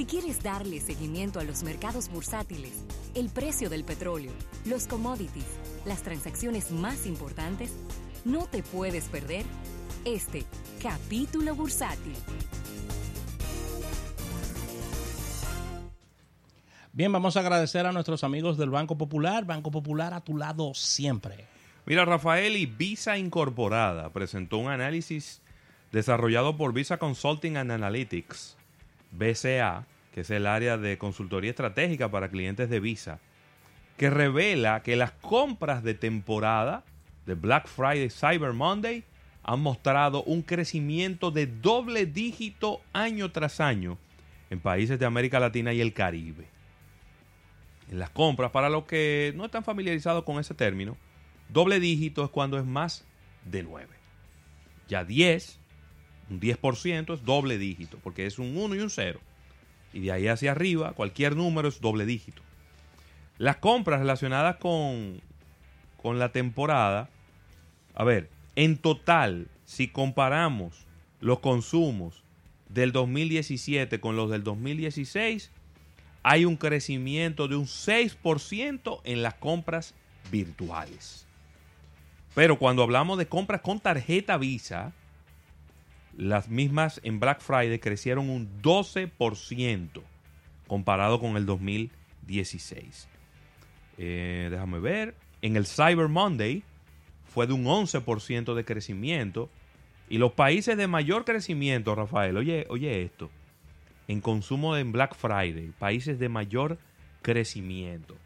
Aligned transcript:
Si 0.00 0.06
quieres 0.06 0.42
darle 0.42 0.80
seguimiento 0.80 1.40
a 1.40 1.44
los 1.44 1.62
mercados 1.62 2.08
bursátiles, 2.08 2.86
el 3.14 3.28
precio 3.28 3.68
del 3.68 3.84
petróleo, 3.84 4.32
los 4.64 4.86
commodities, 4.86 5.44
las 5.84 6.00
transacciones 6.00 6.70
más 6.70 7.04
importantes, 7.04 7.74
no 8.24 8.46
te 8.46 8.62
puedes 8.62 9.10
perder 9.10 9.44
este 10.06 10.46
capítulo 10.82 11.54
bursátil. 11.54 12.14
Bien, 16.94 17.12
vamos 17.12 17.36
a 17.36 17.40
agradecer 17.40 17.84
a 17.84 17.92
nuestros 17.92 18.24
amigos 18.24 18.56
del 18.56 18.70
Banco 18.70 18.96
Popular. 18.96 19.44
Banco 19.44 19.70
Popular 19.70 20.14
a 20.14 20.22
tu 20.22 20.34
lado 20.38 20.72
siempre. 20.72 21.44
Mira, 21.84 22.06
Rafael 22.06 22.56
y 22.56 22.64
Visa 22.64 23.18
Incorporada 23.18 24.08
presentó 24.08 24.56
un 24.56 24.70
análisis 24.70 25.42
desarrollado 25.92 26.56
por 26.56 26.72
Visa 26.72 26.96
Consulting 26.96 27.58
and 27.58 27.70
Analytics, 27.70 28.56
BCA, 29.12 29.84
que 30.12 30.22
es 30.22 30.30
el 30.30 30.46
área 30.46 30.76
de 30.76 30.98
consultoría 30.98 31.50
estratégica 31.50 32.10
para 32.10 32.30
clientes 32.30 32.68
de 32.68 32.80
Visa, 32.80 33.20
que 33.96 34.10
revela 34.10 34.82
que 34.82 34.96
las 34.96 35.12
compras 35.12 35.82
de 35.82 35.94
temporada 35.94 36.84
de 37.26 37.34
Black 37.34 37.68
Friday 37.68 38.10
Cyber 38.10 38.52
Monday 38.52 39.04
han 39.42 39.60
mostrado 39.60 40.22
un 40.24 40.42
crecimiento 40.42 41.30
de 41.30 41.46
doble 41.46 42.06
dígito 42.06 42.80
año 42.92 43.30
tras 43.30 43.60
año 43.60 43.98
en 44.50 44.60
países 44.60 44.98
de 44.98 45.06
América 45.06 45.40
Latina 45.40 45.72
y 45.72 45.80
el 45.80 45.92
Caribe 45.92 46.48
en 47.90 47.98
las 47.98 48.10
compras. 48.10 48.50
Para 48.50 48.70
los 48.70 48.84
que 48.84 49.32
no 49.36 49.44
están 49.44 49.64
familiarizados 49.64 50.24
con 50.24 50.38
ese 50.38 50.54
término, 50.54 50.96
doble 51.48 51.80
dígito 51.80 52.24
es 52.24 52.30
cuando 52.30 52.58
es 52.58 52.64
más 52.64 53.04
de 53.44 53.62
9. 53.62 53.88
Ya 54.88 55.04
10, 55.04 55.58
un 56.30 56.40
10% 56.40 57.14
es 57.14 57.24
doble 57.24 57.58
dígito, 57.58 57.98
porque 58.02 58.26
es 58.26 58.38
un 58.38 58.56
1 58.56 58.76
y 58.76 58.78
un 58.78 58.90
0. 58.90 59.20
Y 59.92 60.00
de 60.00 60.12
ahí 60.12 60.28
hacia 60.28 60.52
arriba, 60.52 60.92
cualquier 60.92 61.36
número 61.36 61.68
es 61.68 61.80
doble 61.80 62.06
dígito. 62.06 62.42
Las 63.38 63.56
compras 63.56 64.00
relacionadas 64.00 64.56
con, 64.56 65.20
con 65.96 66.18
la 66.18 66.30
temporada, 66.30 67.08
a 67.94 68.04
ver, 68.04 68.28
en 68.56 68.76
total, 68.76 69.48
si 69.64 69.88
comparamos 69.88 70.86
los 71.20 71.40
consumos 71.40 72.22
del 72.68 72.92
2017 72.92 74.00
con 74.00 74.16
los 74.16 74.30
del 74.30 74.44
2016, 74.44 75.50
hay 76.22 76.44
un 76.44 76.56
crecimiento 76.56 77.48
de 77.48 77.56
un 77.56 77.66
6% 77.66 79.00
en 79.04 79.22
las 79.22 79.34
compras 79.34 79.94
virtuales. 80.30 81.26
Pero 82.34 82.58
cuando 82.58 82.82
hablamos 82.82 83.18
de 83.18 83.26
compras 83.26 83.60
con 83.60 83.80
tarjeta 83.80 84.36
Visa, 84.36 84.92
las 86.16 86.48
mismas 86.48 87.00
en 87.04 87.20
Black 87.20 87.40
Friday 87.40 87.78
crecieron 87.78 88.30
un 88.30 88.60
12% 88.62 90.02
comparado 90.66 91.20
con 91.20 91.36
el 91.36 91.46
2016. 91.46 93.08
Eh, 93.98 94.48
déjame 94.50 94.78
ver. 94.78 95.14
En 95.42 95.56
el 95.56 95.66
Cyber 95.66 96.08
Monday 96.08 96.62
fue 97.24 97.46
de 97.46 97.52
un 97.52 97.64
11% 97.64 98.54
de 98.54 98.64
crecimiento. 98.64 99.48
Y 100.08 100.18
los 100.18 100.32
países 100.32 100.76
de 100.76 100.88
mayor 100.88 101.24
crecimiento, 101.24 101.94
Rafael, 101.94 102.36
oye, 102.36 102.66
oye 102.68 103.02
esto 103.02 103.30
en 104.10 104.20
consumo 104.20 104.76
en 104.76 104.90
Black 104.90 105.14
Friday, 105.14 105.72
países 105.78 106.18
de 106.18 106.28
mayor 106.28 106.78
crecimiento. 107.22 108.16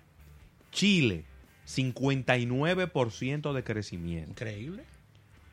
Chile, 0.71 1.25
59% 1.67 3.53
de 3.53 3.65
crecimiento. 3.65 4.31
Increíble. 4.31 4.85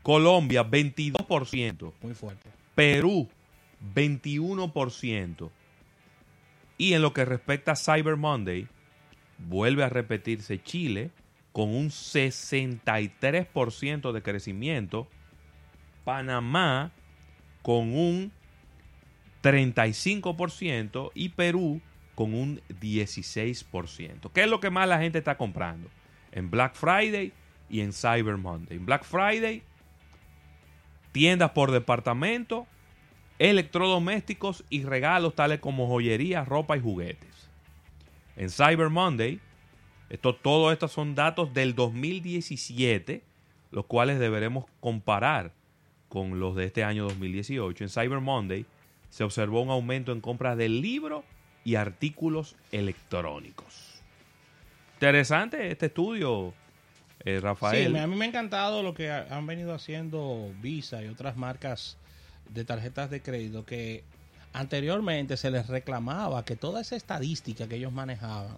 Colombia, 0.04 0.64
22%. 0.64 1.94
Muy 2.02 2.14
fuerte. 2.14 2.50
Perú, 2.76 3.28
21%. 3.94 5.50
Y 6.78 6.94
en 6.94 7.02
lo 7.02 7.14
que 7.14 7.26
respecta 7.26 7.74
a 7.74 7.76
Cyber 7.76 8.16
Monday, 8.18 8.68
vuelve 9.38 9.84
a 9.84 9.90
repetirse 9.90 10.64
Chile 10.64 11.12
con 11.52 11.70
un 11.70 11.90
63% 11.90 14.12
de 14.12 14.22
crecimiento. 14.22 15.08
Panamá 16.04 16.92
con 17.62 17.94
un 17.94 18.32
35% 19.44 21.12
y 21.14 21.30
Perú 21.30 21.82
con 22.16 22.34
un 22.34 22.62
16%. 22.82 24.32
¿Qué 24.34 24.44
es 24.44 24.50
lo 24.50 24.60
que 24.60 24.70
más 24.70 24.88
la 24.88 25.00
gente 25.00 25.20
está 25.20 25.38
comprando? 25.38 25.90
En 26.32 26.50
Black 26.50 26.76
Friday 26.76 27.34
y 27.70 27.82
en 27.82 27.94
Cyber 27.94 28.38
Monday. 28.38 28.78
En 28.78 28.86
Black 28.86 29.04
Friday, 29.04 29.64
tiendas 31.12 31.52
por 31.52 31.72
departamento, 31.72 32.68
electrodomésticos 33.40 34.64
y 34.70 34.84
regalos 34.84 35.36
tales 35.36 35.60
como 35.60 35.88
joyería, 35.88 36.46
ropa 36.46 36.78
y 36.78 36.82
juguetes. 36.82 37.50
En 38.36 38.50
Cyber 38.50 38.90
Monday, 38.90 39.40
esto, 40.10 40.36
todo 40.36 40.72
estos 40.72 40.92
son 40.92 41.16
datos 41.16 41.54
del 41.54 41.76
2017, 41.76 43.24
los 43.72 43.86
cuales 43.86 44.20
deberemos 44.20 44.66
comparar 44.80 45.54
con 46.10 46.40
los 46.40 46.56
de 46.56 46.66
este 46.66 46.84
año 46.84 47.06
2018. 47.06 47.86
En 47.86 47.90
Cyber 47.90 48.20
Monday, 48.20 48.66
se 49.10 49.24
observó 49.24 49.62
un 49.62 49.70
aumento 49.70 50.12
en 50.12 50.22
compras 50.22 50.58
de 50.58 50.70
libros 50.70 51.24
y 51.64 51.76
artículos 51.76 52.56
electrónicos. 52.72 54.02
Interesante 54.96 55.72
este 55.72 55.88
estudio, 55.88 56.54
eh, 57.26 57.40
Rafael. 57.40 57.92
Sí, 57.92 57.98
a 57.98 58.08
mí 58.08 58.16
me 58.16 58.26
ha 58.26 58.28
encantado 58.28 58.84
lo 58.84 58.94
que 58.94 59.12
han 59.12 59.46
venido 59.46 59.74
haciendo 59.74 60.52
Visa 60.62 61.04
y 61.04 61.08
otras 61.08 61.38
marcas 61.38 61.98
de 62.50 62.66
tarjetas 62.66 63.10
de 63.10 63.22
crédito 63.22 63.66
que 63.66 64.04
anteriormente 64.54 65.38
se 65.38 65.52
les 65.52 65.68
reclamaba 65.68 66.44
que 66.44 66.56
toda 66.56 66.82
esa 66.82 66.96
estadística 66.96 67.68
que 67.68 67.76
ellos 67.76 67.94
manejaban 67.94 68.58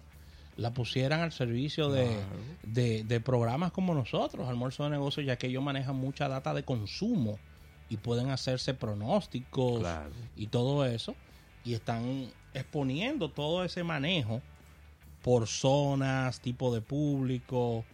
la 0.56 0.72
pusieran 0.72 1.20
al 1.20 1.32
servicio 1.32 1.90
de, 1.90 2.16
de 2.62 3.20
programas 3.20 3.72
como 3.72 3.92
nosotros, 3.92 4.48
Almuerzo 4.48 4.84
de 4.84 4.90
Negocios, 4.90 5.26
ya 5.26 5.36
que 5.36 5.48
ellos 5.48 5.64
manejan 5.64 5.96
mucha 5.96 6.28
data 6.28 6.54
de 6.54 6.62
consumo 6.62 7.38
y 7.88 7.96
pueden 7.96 8.30
hacerse 8.30 8.74
pronósticos 8.74 9.84
y 10.36 10.46
todo 10.48 10.84
eso. 10.84 11.14
Y 11.64 11.74
están 11.74 12.30
exponiendo 12.52 13.30
todo 13.30 13.64
ese 13.64 13.84
manejo 13.84 14.42
por 15.22 15.46
zonas, 15.46 16.40
tipo 16.40 16.74
de 16.74 16.82
público, 16.82 17.84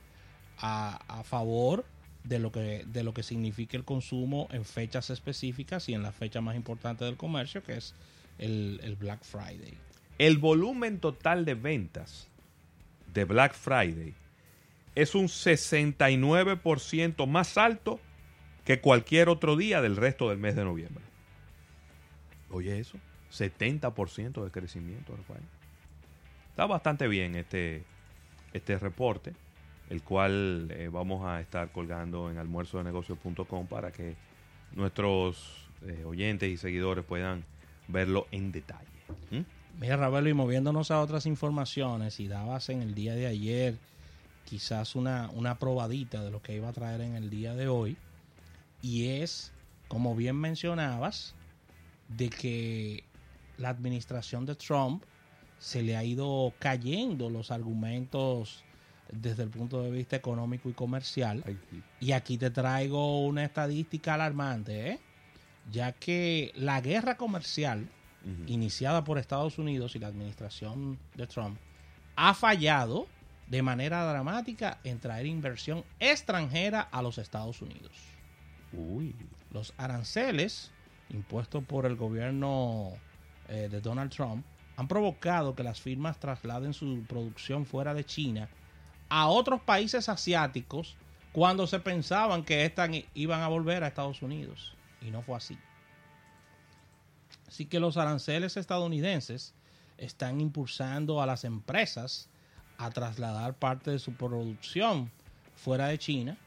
a, 0.60 1.22
favor 1.24 1.84
de 2.24 2.38
lo 2.38 2.52
que 2.52 2.84
de 2.86 3.02
lo 3.02 3.14
que 3.14 3.22
significa 3.22 3.76
el 3.76 3.84
consumo 3.84 4.48
en 4.50 4.64
fechas 4.64 5.10
específicas 5.10 5.88
y 5.88 5.94
en 5.94 6.02
la 6.02 6.12
fecha 6.12 6.40
más 6.40 6.56
importante 6.56 7.04
del 7.04 7.16
comercio, 7.16 7.62
que 7.62 7.76
es 7.76 7.94
el, 8.38 8.80
el 8.82 8.96
Black 8.96 9.22
Friday. 9.24 9.74
El 10.18 10.38
volumen 10.38 10.98
total 10.98 11.44
de 11.44 11.54
ventas 11.54 12.28
de 13.12 13.24
Black 13.24 13.54
Friday 13.54 14.14
es 14.94 15.14
un 15.14 15.28
69% 15.28 17.26
más 17.26 17.56
alto 17.56 18.00
que 18.64 18.80
cualquier 18.80 19.28
otro 19.28 19.56
día 19.56 19.80
del 19.80 19.96
resto 19.96 20.28
del 20.28 20.38
mes 20.38 20.56
de 20.56 20.64
noviembre. 20.64 21.04
Oye 22.50 22.78
eso, 22.78 22.98
70% 23.32 24.44
de 24.44 24.50
crecimiento, 24.50 25.16
Rafael. 25.16 25.42
Está 26.50 26.66
bastante 26.66 27.08
bien 27.08 27.36
este, 27.36 27.84
este 28.52 28.78
reporte, 28.78 29.32
el 29.90 30.02
cual 30.02 30.68
eh, 30.70 30.88
vamos 30.90 31.26
a 31.26 31.40
estar 31.40 31.70
colgando 31.72 32.30
en 32.30 32.38
almuerzodenegocios.com 32.38 33.66
para 33.66 33.90
que 33.90 34.14
nuestros 34.72 35.68
eh, 35.82 36.04
oyentes 36.06 36.48
y 36.48 36.56
seguidores 36.56 37.04
puedan 37.04 37.44
verlo 37.88 38.28
en 38.30 38.52
detalle. 38.52 38.86
¿Mm? 39.30 39.40
Mira, 39.80 39.96
Ravelo, 39.96 40.28
y 40.28 40.34
moviéndonos 40.34 40.92
a 40.92 41.00
otras 41.00 41.26
informaciones, 41.26 42.20
y 42.20 42.28
dabas 42.28 42.68
en 42.68 42.82
el 42.82 42.94
día 42.94 43.14
de 43.14 43.26
ayer 43.26 43.78
quizás 44.44 44.94
una, 44.94 45.28
una 45.30 45.58
probadita 45.58 46.22
de 46.22 46.30
lo 46.30 46.40
que 46.40 46.54
iba 46.54 46.68
a 46.68 46.72
traer 46.72 47.00
en 47.00 47.16
el 47.16 47.28
día 47.28 47.54
de 47.54 47.68
hoy, 47.68 47.96
y 48.82 49.08
es, 49.08 49.52
como 49.88 50.14
bien 50.14 50.36
mencionabas, 50.36 51.34
de 52.08 52.30
que 52.30 53.04
la 53.58 53.70
administración 53.70 54.46
de 54.46 54.54
Trump 54.54 55.02
se 55.58 55.82
le 55.82 55.96
ha 55.96 56.04
ido 56.04 56.52
cayendo 56.58 57.28
los 57.28 57.50
argumentos 57.50 58.64
desde 59.12 59.42
el 59.42 59.50
punto 59.50 59.82
de 59.82 59.90
vista 59.90 60.16
económico 60.16 60.68
y 60.68 60.72
comercial. 60.72 61.44
Y 62.00 62.12
aquí 62.12 62.38
te 62.38 62.50
traigo 62.50 63.24
una 63.24 63.44
estadística 63.44 64.14
alarmante, 64.14 64.90
¿eh? 64.90 65.00
ya 65.70 65.92
que 65.92 66.52
la 66.54 66.80
guerra 66.80 67.16
comercial 67.16 67.88
iniciada 68.46 69.02
por 69.02 69.18
Estados 69.18 69.58
Unidos 69.58 69.96
y 69.96 69.98
la 69.98 70.08
administración 70.08 70.98
de 71.14 71.26
Trump 71.26 71.58
ha 72.16 72.34
fallado 72.34 73.06
de 73.48 73.62
manera 73.62 74.04
dramática 74.04 74.78
en 74.84 75.00
traer 75.00 75.26
inversión 75.26 75.84
extranjera 75.98 76.82
a 76.82 77.02
los 77.02 77.18
Estados 77.18 77.62
Unidos. 77.62 77.92
Los 79.50 79.72
aranceles 79.78 80.70
impuestos 81.08 81.64
por 81.64 81.86
el 81.86 81.96
gobierno 81.96 82.92
eh, 83.48 83.68
de 83.70 83.80
Donald 83.80 84.12
Trump 84.12 84.44
han 84.76 84.86
provocado 84.86 85.54
que 85.54 85.64
las 85.64 85.80
firmas 85.80 86.18
trasladen 86.18 86.72
su 86.72 87.04
producción 87.08 87.66
fuera 87.66 87.94
de 87.94 88.04
China 88.04 88.48
a 89.10 89.28
otros 89.28 89.60
países 89.60 90.08
asiáticos 90.08 90.96
cuando 91.32 91.66
se 91.66 91.80
pensaban 91.80 92.44
que 92.44 92.64
estas 92.64 92.90
iban 93.14 93.42
a 93.42 93.48
volver 93.48 93.84
a 93.84 93.88
Estados 93.88 94.22
Unidos. 94.22 94.74
Y 95.02 95.10
no 95.10 95.22
fue 95.22 95.36
así. 95.36 95.58
Así 97.46 97.66
que 97.66 97.80
los 97.80 97.96
aranceles 97.96 98.56
estadounidenses 98.56 99.54
están 99.98 100.40
impulsando 100.40 101.20
a 101.20 101.26
las 101.26 101.44
empresas 101.44 102.28
a 102.78 102.90
trasladar 102.90 103.54
parte 103.54 103.90
de 103.90 103.98
su 103.98 104.14
producción 104.14 105.10
fuera 105.54 105.88
de 105.88 105.98
China, 105.98 106.38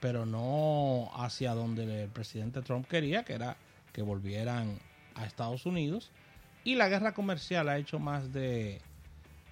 pero 0.00 0.26
no 0.26 1.10
hacia 1.14 1.54
donde 1.54 2.04
el 2.04 2.10
presidente 2.10 2.62
Trump 2.62 2.86
quería, 2.86 3.24
que 3.24 3.34
era 3.34 3.56
que 3.92 4.02
volvieran 4.02 4.78
a 5.14 5.24
Estados 5.24 5.66
Unidos. 5.66 6.10
Y 6.64 6.74
la 6.74 6.88
guerra 6.88 7.14
comercial 7.14 7.68
ha 7.68 7.78
hecho 7.78 7.98
más 7.98 8.32
de 8.32 8.82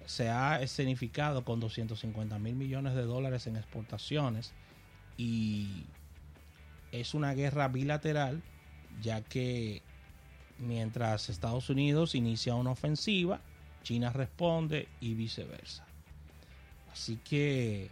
se 0.09 0.27
ha 0.27 0.59
escenificado 0.59 1.45
con 1.45 1.59
250 1.59 2.39
mil 2.39 2.55
millones 2.55 2.95
de 2.95 3.03
dólares 3.03 3.45
en 3.45 3.57
exportaciones 3.57 4.53
y 5.17 5.83
es 6.91 7.13
una 7.13 7.35
guerra 7.35 7.67
bilateral 7.67 8.41
ya 9.03 9.21
que 9.21 9.83
mientras 10.57 11.29
Estados 11.29 11.69
Unidos 11.69 12.15
inicia 12.15 12.55
una 12.55 12.71
ofensiva, 12.71 13.39
China 13.83 14.11
responde 14.11 14.87
y 14.99 15.13
viceversa. 15.13 15.85
Así 16.91 17.17
que 17.17 17.91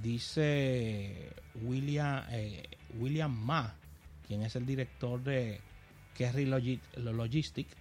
dice 0.00 1.28
William, 1.56 2.22
eh, 2.30 2.68
William 3.00 3.36
Ma, 3.36 3.74
quien 4.28 4.44
es 4.44 4.54
el 4.54 4.64
director 4.64 5.20
de 5.20 5.60
Kerry 6.14 6.46
Logistics, 6.46 7.74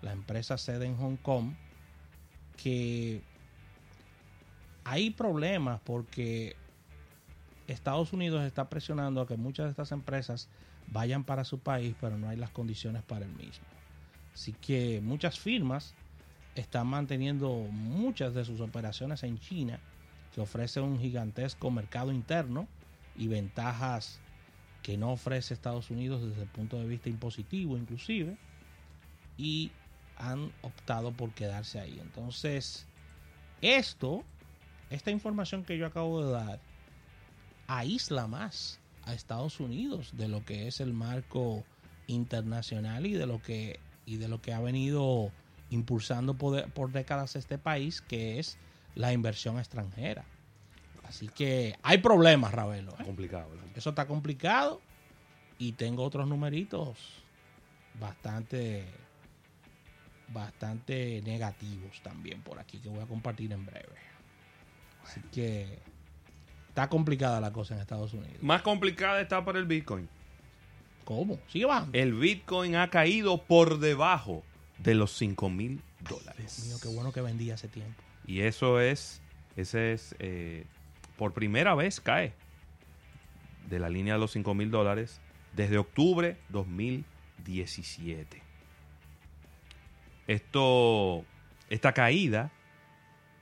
la 0.00 0.12
empresa 0.12 0.56
sede 0.56 0.86
en 0.86 0.96
Hong 0.96 1.16
Kong, 1.16 1.54
que 2.62 3.22
hay 4.84 5.10
problemas 5.10 5.80
porque 5.84 6.56
Estados 7.66 8.12
Unidos 8.12 8.44
está 8.44 8.68
presionando 8.68 9.20
a 9.20 9.26
que 9.26 9.36
muchas 9.36 9.66
de 9.66 9.70
estas 9.70 9.92
empresas 9.92 10.48
vayan 10.88 11.24
para 11.24 11.44
su 11.44 11.60
país, 11.60 11.94
pero 12.00 12.18
no 12.18 12.28
hay 12.28 12.36
las 12.36 12.50
condiciones 12.50 13.02
para 13.02 13.24
el 13.24 13.32
mismo. 13.32 13.64
Así 14.34 14.52
que 14.52 15.00
muchas 15.02 15.38
firmas 15.38 15.94
están 16.54 16.88
manteniendo 16.88 17.50
muchas 17.70 18.34
de 18.34 18.44
sus 18.44 18.60
operaciones 18.60 19.22
en 19.22 19.38
China, 19.38 19.78
que 20.34 20.40
ofrece 20.40 20.80
un 20.80 20.98
gigantesco 20.98 21.70
mercado 21.70 22.12
interno 22.12 22.66
y 23.16 23.28
ventajas 23.28 24.20
que 24.82 24.96
no 24.96 25.12
ofrece 25.12 25.54
Estados 25.54 25.90
Unidos 25.90 26.22
desde 26.22 26.42
el 26.42 26.48
punto 26.48 26.78
de 26.78 26.86
vista 26.86 27.08
impositivo 27.08 27.76
inclusive, 27.76 28.36
y 29.36 29.70
han 30.20 30.52
optado 30.62 31.12
por 31.12 31.32
quedarse 31.32 31.80
ahí. 31.80 31.98
Entonces, 32.00 32.86
esto, 33.62 34.22
esta 34.90 35.10
información 35.10 35.64
que 35.64 35.78
yo 35.78 35.86
acabo 35.86 36.24
de 36.24 36.32
dar, 36.32 36.60
aísla 37.66 38.26
más 38.26 38.78
a 39.04 39.14
Estados 39.14 39.60
Unidos 39.60 40.16
de 40.16 40.28
lo 40.28 40.44
que 40.44 40.68
es 40.68 40.80
el 40.80 40.92
marco 40.92 41.64
internacional 42.06 43.06
y 43.06 43.14
de 43.14 43.26
lo 43.26 43.40
que 43.40 43.80
y 44.04 44.16
de 44.16 44.28
lo 44.28 44.42
que 44.42 44.52
ha 44.52 44.60
venido 44.60 45.30
impulsando 45.70 46.34
por, 46.34 46.90
décadas 46.90 47.36
este 47.36 47.58
país, 47.58 48.00
que 48.00 48.40
es 48.40 48.58
la 48.96 49.12
inversión 49.12 49.58
extranjera. 49.58 50.24
Así 51.04 51.28
que 51.28 51.76
hay 51.82 51.98
problemas, 51.98 52.52
Ravelo. 52.52 52.92
¿eh? 52.98 53.04
Complicado. 53.04 53.48
Eso 53.76 53.90
está 53.90 54.06
complicado 54.06 54.80
y 55.58 55.72
tengo 55.72 56.02
otros 56.02 56.26
numeritos 56.26 56.98
bastante 58.00 58.84
bastante 60.32 61.20
negativos 61.22 62.00
también 62.02 62.40
por 62.42 62.58
aquí 62.58 62.78
que 62.78 62.88
voy 62.88 63.00
a 63.00 63.06
compartir 63.06 63.52
en 63.52 63.66
breve. 63.66 63.96
Así 65.04 65.20
que 65.32 65.78
está 66.68 66.88
complicada 66.88 67.40
la 67.40 67.52
cosa 67.52 67.74
en 67.74 67.80
Estados 67.80 68.12
Unidos. 68.12 68.42
Más 68.42 68.62
complicada 68.62 69.20
está 69.20 69.44
para 69.44 69.58
el 69.58 69.66
Bitcoin. 69.66 70.08
¿Cómo? 71.04 71.40
Sigue 71.48 71.64
bajando. 71.64 71.98
El 71.98 72.14
Bitcoin 72.14 72.76
ha 72.76 72.90
caído 72.90 73.42
por 73.42 73.80
debajo 73.80 74.44
de 74.78 74.94
los 74.94 75.16
5 75.16 75.50
mil 75.50 75.82
dólares. 76.08 76.36
Dios 76.36 76.66
mío, 76.66 76.76
qué 76.82 76.88
bueno 76.88 77.12
que 77.12 77.20
vendí 77.20 77.50
hace 77.50 77.68
tiempo. 77.68 78.00
Y 78.26 78.42
eso 78.42 78.80
es, 78.80 79.20
ese 79.56 79.92
es, 79.92 80.14
eh, 80.20 80.66
por 81.16 81.32
primera 81.32 81.74
vez 81.74 82.00
cae 82.00 82.34
de 83.68 83.78
la 83.78 83.88
línea 83.88 84.14
de 84.14 84.20
los 84.20 84.32
5 84.32 84.54
mil 84.54 84.70
dólares 84.70 85.20
desde 85.54 85.78
octubre 85.78 86.36
2017. 86.50 88.49
Esto, 90.30 91.24
esta 91.70 91.92
caída, 91.92 92.52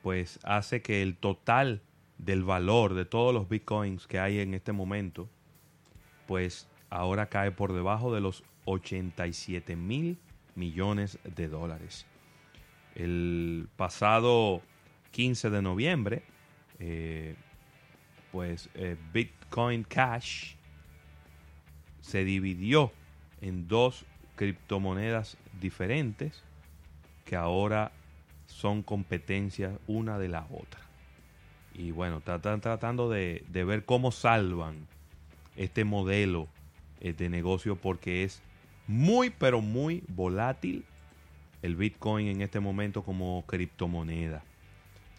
pues 0.02 0.40
hace 0.43 0.81
que 0.81 1.02
el 1.02 1.17
total 1.17 1.82
del 2.17 2.44
valor 2.44 2.94
de 2.94 3.05
todos 3.05 3.35
los 3.35 3.46
bitcoins 3.46 4.06
que 4.06 4.19
hay 4.19 4.40
en 4.40 4.55
este 4.55 4.73
momento, 4.73 5.29
pues 6.26 6.67
ahora 6.88 7.26
cae 7.26 7.50
por 7.50 7.75
debajo 7.75 8.14
de 8.14 8.23
los 8.23 8.43
87 8.64 9.76
mil 9.76 10.17
millones 10.55 11.19
de 11.25 11.49
dólares. 11.49 12.06
El 12.94 13.69
pasado 13.76 14.62
15 15.11 15.50
de 15.50 15.61
noviembre, 15.61 16.23
eh, 16.79 17.37
pues 18.32 18.70
eh, 18.73 18.96
Bitcoin 19.12 19.85
Cash 19.85 20.55
se 22.00 22.25
dividió 22.25 22.93
en 23.43 23.69
dos 23.69 24.06
criptomonedas 24.37 25.37
diferentes 25.61 26.48
que 27.29 27.37
ahora 27.37 27.93
son 28.47 28.83
competencias 28.83 29.79
una 29.87 30.19
de 30.19 30.29
la 30.29 30.47
otra. 30.51 30.81
Y 31.75 31.91
bueno, 31.91 32.23
están 32.25 32.63
tratando 32.63 33.11
de, 33.11 33.45
ver 33.53 33.85
cómo 33.85 34.13
salvan 34.13 34.87
este 35.55 35.85
modelo 35.85 36.49
eh, 37.01 37.13
de 37.13 37.29
negocio 37.29 37.77
porque 37.77 38.25
es 38.25 38.41
muy, 38.87 39.29
pero 39.29 39.61
muy 39.61 40.03
volátil 40.09 40.87
el 41.61 41.77
Bitcoin 41.77 42.29
en 42.29 42.41
este 42.41 42.61
momento 42.61 43.03
como 43.03 43.45
criptomoneda. 43.47 44.43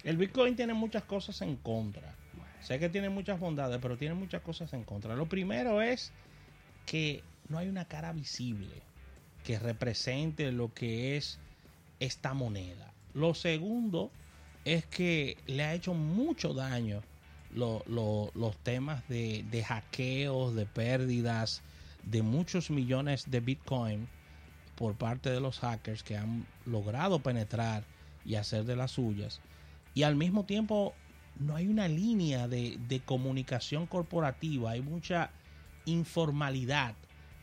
El 0.04 0.18
Bitcoin 0.18 0.56
tiene 0.56 0.74
muchas 0.74 1.04
cosas 1.04 1.40
en 1.44 1.58
contra. 1.58 2.16
Sé 2.60 2.80
que 2.80 2.90
tiene 2.90 3.10
muchas 3.10 3.40
bondades, 3.40 3.78
pero 3.80 3.98
tiene 3.98 4.16
muchas 4.16 4.42
cosas 4.42 4.74
en 4.74 4.84
contra. 4.84 5.16
Lo 5.16 5.28
primero 5.28 5.84
es 5.84 6.12
que 6.88 7.22
no 7.50 7.60
hay 7.60 7.70
una 7.70 7.86
cara 7.86 8.12
visible 8.14 8.82
que 9.44 9.60
represente 9.60 10.52
lo 10.52 10.74
que 10.74 11.16
es 11.16 11.40
esta 12.00 12.34
moneda. 12.34 12.94
Lo 13.14 13.34
segundo 13.34 14.12
es 14.66 14.86
que 14.86 15.38
le 15.48 15.64
ha 15.64 15.74
hecho 15.74 15.94
mucho 15.94 16.54
daño 16.54 17.02
los 17.52 18.58
temas 18.64 19.08
de, 19.08 19.44
de, 19.50 19.64
hackeos, 19.64 20.54
de 20.54 20.66
pérdidas 20.66 21.64
de 22.04 22.22
muchos 22.22 22.70
millones 22.70 23.30
de 23.30 23.40
Bitcoin 23.40 24.08
por 24.76 24.96
parte 24.96 25.30
de 25.30 25.40
los 25.40 25.60
hackers 25.60 26.04
que 26.04 26.16
han 26.16 26.46
logrado 26.66 27.20
penetrar 27.20 27.84
y 28.26 28.36
hacer 28.36 28.66
de 28.66 28.76
las 28.76 28.92
suyas. 28.92 29.42
Y 29.94 30.04
al 30.04 30.16
mismo 30.16 30.46
tiempo 30.46 30.94
no 31.40 31.56
hay 31.56 31.68
una 31.68 31.88
línea 31.88 32.48
de, 32.48 32.78
de 32.88 33.00
comunicación 33.00 33.88
corporativa, 33.88 34.72
hay 34.72 34.82
mucha 34.82 35.32
informalidad 35.86 36.96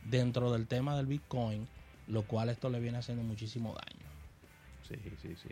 dentro 0.05 0.51
del 0.51 0.67
tema 0.67 0.95
del 0.95 1.05
Bitcoin, 1.05 1.67
lo 2.07 2.23
cual 2.23 2.49
esto 2.49 2.69
le 2.69 2.79
viene 2.79 2.99
haciendo 2.99 3.23
muchísimo 3.23 3.73
daño. 3.73 3.96
Sí, 4.87 4.95
sí, 5.21 5.35
sí. 5.35 5.49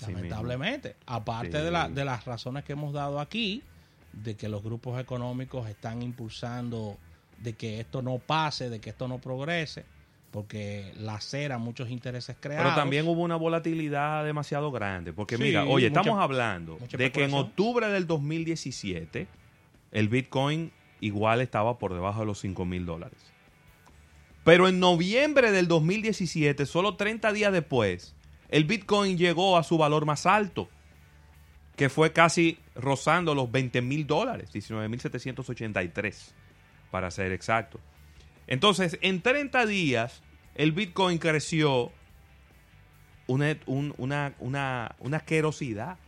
Lamentablemente. 0.00 0.96
Aparte 1.06 1.62
de, 1.62 1.70
la, 1.70 1.88
de 1.88 2.04
las 2.04 2.24
razones 2.24 2.64
que 2.64 2.72
hemos 2.72 2.92
dado 2.92 3.20
aquí, 3.20 3.62
de 4.12 4.34
que 4.36 4.48
los 4.48 4.62
grupos 4.62 5.00
económicos 5.00 5.68
están 5.68 6.02
impulsando 6.02 6.98
de 7.38 7.52
que 7.52 7.80
esto 7.80 8.02
no 8.02 8.18
pase, 8.18 8.70
de 8.70 8.80
que 8.80 8.90
esto 8.90 9.08
no 9.08 9.18
progrese, 9.18 9.84
porque 10.30 10.92
lacera 10.98 11.58
muchos 11.58 11.90
intereses 11.90 12.36
creados. 12.40 12.64
Pero 12.64 12.76
también 12.76 13.06
hubo 13.06 13.22
una 13.22 13.36
volatilidad 13.36 14.24
demasiado 14.24 14.70
grande, 14.72 15.12
porque 15.12 15.38
mira, 15.38 15.64
oye, 15.64 15.86
estamos 15.86 16.18
hablando 16.18 16.78
de 16.90 17.12
que 17.12 17.24
en 17.24 17.34
octubre 17.34 17.88
del 17.88 18.06
2017 18.06 19.28
el 19.92 20.08
Bitcoin 20.08 20.72
igual 21.00 21.40
estaba 21.40 21.78
por 21.78 21.94
debajo 21.94 22.20
de 22.20 22.26
los 22.26 22.40
5 22.40 22.64
mil 22.64 22.86
dólares. 22.86 23.18
Pero 24.44 24.68
en 24.68 24.78
noviembre 24.78 25.50
del 25.50 25.68
2017, 25.68 26.66
solo 26.66 26.96
30 26.96 27.32
días 27.32 27.52
después, 27.52 28.14
el 28.48 28.64
Bitcoin 28.64 29.18
llegó 29.18 29.56
a 29.56 29.62
su 29.62 29.78
valor 29.78 30.06
más 30.06 30.26
alto, 30.26 30.68
que 31.76 31.88
fue 31.88 32.12
casi 32.12 32.58
rozando 32.74 33.34
los 33.34 33.50
20 33.50 33.82
mil 33.82 34.06
dólares, 34.06 34.50
19.783 34.52 36.32
para 36.90 37.10
ser 37.10 37.32
exacto. 37.32 37.80
Entonces, 38.46 38.98
en 39.02 39.20
30 39.20 39.66
días, 39.66 40.22
el 40.54 40.72
Bitcoin 40.72 41.18
creció 41.18 41.92
una, 43.26 43.56
una, 43.66 44.34
una, 44.38 44.94
una 44.98 45.16
asquerosidad. 45.16 45.98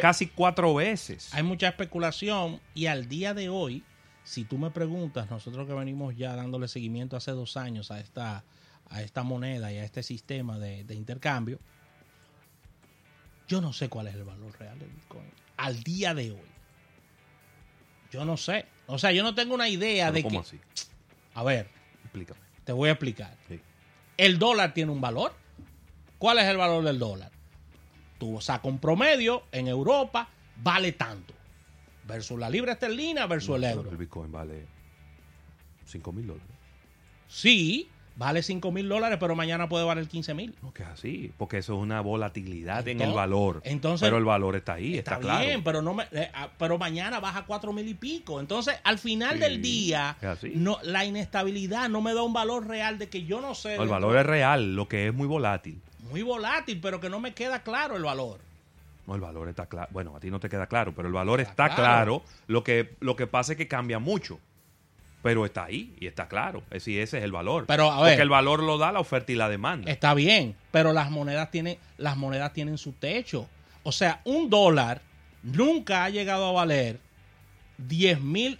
casi 0.00 0.28
cuatro 0.28 0.74
veces. 0.74 1.32
Hay 1.34 1.42
mucha 1.42 1.68
especulación 1.68 2.60
y 2.74 2.86
al 2.86 3.08
día 3.08 3.34
de 3.34 3.48
hoy, 3.48 3.84
si 4.24 4.44
tú 4.44 4.58
me 4.58 4.70
preguntas, 4.70 5.30
nosotros 5.30 5.66
que 5.66 5.74
venimos 5.74 6.16
ya 6.16 6.34
dándole 6.34 6.68
seguimiento 6.68 7.16
hace 7.16 7.32
dos 7.32 7.56
años 7.56 7.90
a 7.90 8.00
esta, 8.00 8.44
a 8.88 9.02
esta 9.02 9.22
moneda 9.22 9.72
y 9.72 9.78
a 9.78 9.84
este 9.84 10.02
sistema 10.02 10.58
de, 10.58 10.84
de 10.84 10.94
intercambio, 10.94 11.60
yo 13.48 13.60
no 13.60 13.72
sé 13.72 13.88
cuál 13.88 14.08
es 14.08 14.14
el 14.14 14.24
valor 14.24 14.58
real 14.58 14.78
del 14.78 14.90
Bitcoin 14.90 15.30
al 15.56 15.82
día 15.82 16.14
de 16.14 16.32
hoy. 16.32 16.54
Yo 18.10 18.24
no 18.24 18.36
sé. 18.36 18.66
O 18.86 18.98
sea, 18.98 19.12
yo 19.12 19.22
no 19.22 19.34
tengo 19.34 19.54
una 19.54 19.68
idea 19.68 20.12
de 20.12 20.22
¿cómo 20.22 20.42
que. 20.42 20.46
Así? 20.46 20.60
A 21.34 21.42
ver. 21.42 21.68
Explícame. 22.04 22.40
Te 22.64 22.72
voy 22.72 22.88
a 22.88 22.92
explicar. 22.92 23.36
el 24.16 24.38
dólar 24.38 24.72
tiene 24.72 24.92
un 24.92 25.00
valor. 25.00 25.34
¿Cuál 26.18 26.38
es 26.38 26.44
el 26.44 26.56
valor 26.56 26.84
del 26.84 26.98
dólar? 26.98 27.30
Tú 28.18 28.40
sacas 28.40 28.66
un 28.66 28.78
promedio 28.78 29.42
en 29.52 29.68
Europa, 29.68 30.28
vale 30.56 30.92
tanto. 30.92 31.34
Versus 32.06 32.38
la 32.38 32.48
libra 32.48 32.72
esterlina 32.74 33.26
versus 33.26 33.56
el 33.56 33.64
euro. 33.64 33.90
El 33.90 33.96
Bitcoin 33.96 34.30
vale 34.30 34.66
5 35.86 36.12
mil 36.12 36.26
dólares. 36.26 36.48
Sí, 37.28 37.88
vale 38.16 38.42
5 38.42 38.70
mil 38.70 38.88
dólares, 38.88 39.18
pero 39.20 39.34
mañana 39.34 39.68
puede 39.68 39.84
valer 39.84 40.06
15 40.06 40.34
mil. 40.34 40.54
No, 40.62 40.72
que 40.72 40.82
es 40.84 40.88
así, 40.88 41.32
porque 41.36 41.58
eso 41.58 41.74
es 41.74 41.80
una 41.82 42.00
volatilidad 42.00 42.80
en 42.86 42.98
el 42.98 43.08
Entonces- 43.08 43.14
valor. 43.16 43.60
entonces- 43.64 44.06
pero 44.06 44.18
el 44.18 44.24
valor 44.24 44.56
está 44.56 44.74
ahí, 44.74 44.96
está, 44.98 45.14
Está, 45.14 45.22
claro. 45.22 45.44
bien, 45.46 45.64
pero 45.64 45.82
no 45.82 45.94
me, 45.94 46.04
eh, 46.12 46.30
ah, 46.32 46.48
pero 46.58 46.78
mañana 46.78 47.18
baja 47.20 47.44
cuatro 47.44 47.72
mil 47.72 47.88
y 47.88 47.94
pico. 47.94 48.40
Entonces, 48.40 48.76
al 48.84 48.98
final 48.98 49.34
Sí, 49.34 49.40
del 49.40 49.60
día, 49.62 50.16
no, 50.54 50.78
la 50.82 51.04
inestabilidad 51.04 51.88
no 51.88 52.00
me 52.00 52.14
da 52.14 52.22
un 52.22 52.32
valor 52.32 52.66
real 52.66 52.98
de 52.98 53.08
que 53.08 53.24
yo 53.24 53.40
no 53.40 53.54
sé. 53.54 53.76
No, 53.76 53.82
el 53.82 53.88
valor 53.88 54.16
es 54.16 54.26
real, 54.26 54.76
lo 54.76 54.86
que 54.88 55.08
es 55.08 55.14
muy 55.14 55.26
volátil. 55.26 55.80
muy 56.10 56.22
volátil, 56.22 56.78
pero 56.80 57.00
que 57.00 57.08
no 57.10 57.18
me 57.18 57.34
queda 57.34 57.62
claro 57.64 57.96
el 57.96 58.04
valor. 58.04 58.38
No, 59.06 59.14
el 59.16 59.20
valor 59.20 59.48
está 59.48 59.66
claro. 59.66 59.88
Bueno, 59.90 60.14
a 60.16 60.20
ti 60.20 60.30
no 60.30 60.38
te 60.38 60.48
queda 60.48 60.66
claro, 60.66 60.94
pero 60.94 61.08
el 61.08 61.14
valor 61.14 61.40
Está 61.40 61.50
está, 61.66 61.66
claro. 61.74 62.20
claro. 62.20 62.22
Lo 62.46 62.62
que, 62.62 62.94
lo 63.00 63.16
que 63.16 63.26
pasa 63.26 63.52
es 63.52 63.58
que 63.58 63.66
cambia 63.68 63.98
mucho. 63.98 64.38
Pero 65.24 65.44
está 65.46 65.64
ahí 65.64 65.96
y 65.98 66.06
está 66.06 66.28
claro. 66.28 66.60
Es 66.66 66.84
decir, 66.84 67.00
ese 67.00 67.18
es 67.18 67.24
el 67.24 67.32
valor. 67.32 67.64
Pero, 67.66 67.90
a 67.90 68.00
ver. 68.02 68.12
Porque 68.12 68.22
el 68.22 68.28
valor 68.28 68.62
lo 68.62 68.78
da 68.78 68.92
la 68.92 69.00
oferta 69.00 69.32
y 69.32 69.34
la 69.34 69.48
demanda. 69.48 69.90
Está 69.90 70.14
bien, 70.14 70.54
pero 70.70 70.92
las 70.92 71.10
monedas 71.10 71.50
tienen, 71.50 71.78
las 71.98 72.16
monedas 72.16 72.52
tienen 72.52 72.76
su 72.78 72.92
techo. 72.92 73.48
O 73.82 73.90
sea, 73.90 74.20
un 74.24 74.50
dólar 74.50 75.00
nunca 75.42 76.04
ha 76.04 76.10
llegado 76.10 76.46
a 76.46 76.52
valer 76.52 77.00
10 77.78 78.20
mil 78.20 78.58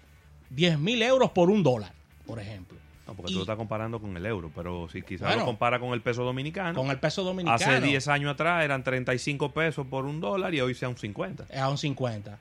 10 0.50 0.78
mil 0.78 1.02
euros 1.02 1.30
por 1.30 1.50
un 1.50 1.62
dólar, 1.62 1.92
por 2.26 2.38
ejemplo. 2.40 2.78
No, 3.06 3.14
porque 3.14 3.32
Y- 3.32 3.34
tú 3.34 3.38
lo 3.40 3.44
estás 3.44 3.56
comparando 3.56 4.00
con 4.00 4.16
el 4.16 4.24
euro. 4.24 4.50
Pero 4.54 4.88
si 4.90 5.02
quizás 5.02 5.28
Bueno. 5.28 5.40
lo 5.40 5.46
compara 5.46 5.78
con 5.78 5.92
el 5.92 6.00
peso 6.00 6.24
dominicano. 6.24 6.78
Con 6.78 6.90
el 6.90 6.98
peso 6.98 7.22
dominicano. 7.24 7.56
Hace 7.56 7.80
10 7.82 8.08
años 8.08 8.32
atrás 8.32 8.64
eran 8.64 8.82
35 8.82 9.52
pesos 9.52 9.86
por 9.86 10.06
un 10.06 10.20
dólar 10.20 10.54
y 10.54 10.60
hoy 10.62 10.74
sean 10.74 10.96
50. 10.96 11.44
es 11.50 11.58
a 11.58 11.68
un 11.68 11.76
50. 11.76 12.38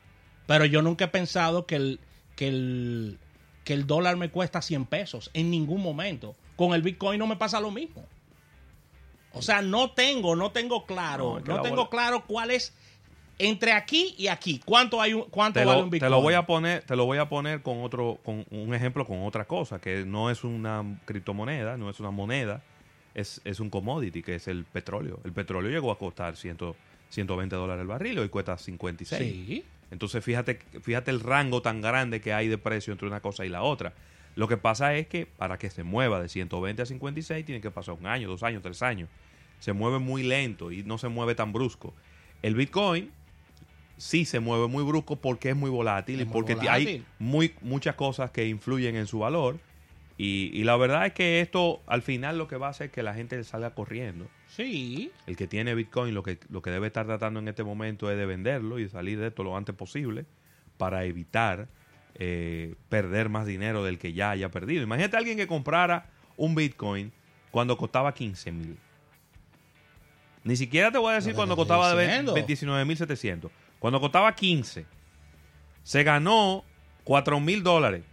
Pero 0.47 0.63
yo 0.65 0.81
nunca 0.81 1.05
he 1.05 1.07
pensado 1.09 1.65
que 1.65 1.75
el, 1.75 1.99
que 2.37 2.47
el, 2.47 3.19
que 3.63 3.73
el 3.73 3.87
dólar 3.87 4.17
me 4.17 4.29
cuesta 4.29 4.61
100 4.61 4.85
pesos 4.85 5.31
en 5.33 5.49
ningún 5.49 5.81
momento. 5.81 6.35
Con 6.55 6.73
el 6.73 6.81
Bitcoin 6.81 7.19
no 7.19 7.27
me 7.27 7.35
pasa 7.35 7.59
lo 7.59 7.71
mismo. 7.71 8.05
O 9.33 9.41
sea, 9.41 9.61
no 9.61 9.91
tengo, 9.91 10.35
no 10.35 10.51
tengo 10.51 10.85
claro, 10.85 11.41
No, 11.45 11.61
tengo 11.61 11.89
claro 11.89 12.23
cuál 12.27 12.51
es 12.51 12.73
entre 13.39 13.71
aquí 13.71 14.13
y 14.17 14.27
aquí. 14.27 14.61
¿Cuánto 14.63 15.01
hay 15.01 15.13
un, 15.13 15.23
cuánto 15.23 15.59
Te 15.59 15.65
vale 15.65 15.79
lo, 15.79 15.85
un 15.85 15.89
te 15.89 15.95
Bitcoin? 15.95 16.11
lo 16.11 16.21
voy 16.21 16.35
a 16.35 16.45
poner, 16.45 16.83
te 16.83 16.95
lo 16.95 17.05
voy 17.05 17.17
a 17.17 17.27
poner 17.27 17.63
con 17.63 17.83
otro, 17.83 18.19
con 18.23 18.45
un 18.51 18.75
ejemplo 18.75 19.05
con 19.05 19.23
otra 19.23 19.45
cosa, 19.45 19.81
que 19.81 20.05
no 20.05 20.29
es 20.29 20.43
una 20.43 20.99
criptomoneda, 21.05 21.77
no 21.77 21.89
es 21.89 21.99
una 21.99 22.11
moneda, 22.11 22.61
es, 23.15 23.41
es 23.43 23.59
un 23.59 23.71
commodity, 23.71 24.21
que 24.21 24.35
es 24.35 24.47
el 24.47 24.65
petróleo. 24.65 25.19
El 25.23 25.33
petróleo 25.33 25.71
llegó 25.71 25.91
a 25.91 25.97
costar 25.97 26.37
100, 26.37 26.57
120 27.09 27.55
dólares 27.55 27.81
el 27.81 27.87
barril, 27.87 28.19
hoy 28.19 28.29
cuesta 28.29 28.55
56. 28.57 29.19
Sí. 29.19 29.65
Entonces 29.93 30.23
fíjate, 30.25 30.59
fíjate 30.81 31.11
el 31.11 31.19
rango 31.19 31.61
tan 31.61 31.79
grande 31.79 32.19
que 32.19 32.33
hay 32.33 32.47
de 32.47 32.57
precio 32.57 32.91
entre 32.91 33.07
una 33.07 33.19
cosa 33.21 33.45
y 33.45 33.49
la 33.49 33.61
otra. 33.61 33.93
Lo 34.35 34.47
que 34.47 34.57
pasa 34.57 34.95
es 34.95 35.05
que 35.05 35.27
para 35.27 35.59
que 35.59 35.69
se 35.69 35.83
mueva 35.83 36.19
de 36.19 36.27
120 36.29 36.81
a 36.81 36.85
56 36.87 37.45
tiene 37.45 37.61
que 37.61 37.69
pasar 37.69 37.93
un 37.93 38.07
año, 38.07 38.27
dos 38.27 38.41
años, 38.41 38.63
tres 38.63 38.81
años. 38.81 39.07
Se 39.59 39.71
mueve 39.71 39.99
muy 39.99 40.23
lento 40.23 40.71
y 40.71 40.81
no 40.83 40.97
se 40.97 41.09
mueve 41.09 41.35
tan 41.35 41.53
brusco. 41.53 41.93
El 42.41 42.55
Bitcoin 42.55 43.11
sí 43.97 44.25
se 44.25 44.39
mueve 44.39 44.67
muy 44.67 44.83
brusco 44.83 45.15
porque 45.15 45.49
es 45.51 45.55
muy 45.55 45.69
volátil 45.69 46.19
Es 46.21 46.25
y 46.25 46.29
porque 46.29 46.55
volátil. 46.55 46.87
hay 46.87 47.05
muy, 47.19 47.53
muchas 47.61 47.93
cosas 47.93 48.31
que 48.31 48.47
influyen 48.47 48.95
en 48.95 49.05
su 49.05 49.19
valor. 49.19 49.59
Y, 50.17 50.49
y 50.53 50.63
la 50.63 50.75
verdad 50.75 51.05
es 51.05 51.13
que 51.13 51.39
esto 51.39 51.83
al 51.85 52.01
final 52.01 52.39
lo 52.39 52.47
que 52.47 52.57
va 52.57 52.67
a 52.67 52.69
hacer 52.71 52.87
es 52.87 52.93
que 52.93 53.03
la 53.03 53.13
gente 53.13 53.43
salga 53.43 53.75
corriendo. 53.75 54.27
Sí. 54.55 55.11
El 55.25 55.35
que 55.35 55.47
tiene 55.47 55.73
Bitcoin 55.73 56.13
lo 56.13 56.21
que, 56.21 56.39
lo 56.49 56.61
que 56.61 56.69
debe 56.69 56.87
estar 56.87 57.05
tratando 57.05 57.39
en 57.39 57.47
este 57.47 57.63
momento 57.63 58.11
es 58.11 58.17
de 58.17 58.25
venderlo 58.25 58.77
y 58.79 58.87
salir 58.87 59.19
de 59.19 59.27
esto 59.27 59.43
lo 59.43 59.57
antes 59.57 59.75
posible 59.75 60.25
para 60.77 61.05
evitar 61.05 61.67
eh, 62.15 62.75
perder 62.89 63.29
más 63.29 63.47
dinero 63.47 63.83
del 63.83 63.97
que 63.97 64.13
ya 64.13 64.31
haya 64.31 64.49
perdido. 64.49 64.83
Imagínate 64.83 65.15
a 65.15 65.19
alguien 65.19 65.37
que 65.37 65.47
comprara 65.47 66.05
un 66.37 66.53
Bitcoin 66.53 67.11
cuando 67.49 67.77
costaba 67.77 68.13
15 68.13 68.51
mil. 68.51 68.77
Ni 70.43 70.55
siquiera 70.55 70.91
te 70.91 70.97
voy 70.97 71.13
a 71.13 71.15
decir 71.15 71.33
cuando 71.33 71.55
costaba 71.55 71.99
diciendo. 71.99 72.35
29.700. 72.35 73.49
Cuando 73.79 73.99
costaba 73.99 74.35
15, 74.35 74.85
se 75.83 76.03
ganó 76.03 76.63
4 77.05 77.39
mil 77.39 77.63
dólares. 77.63 78.03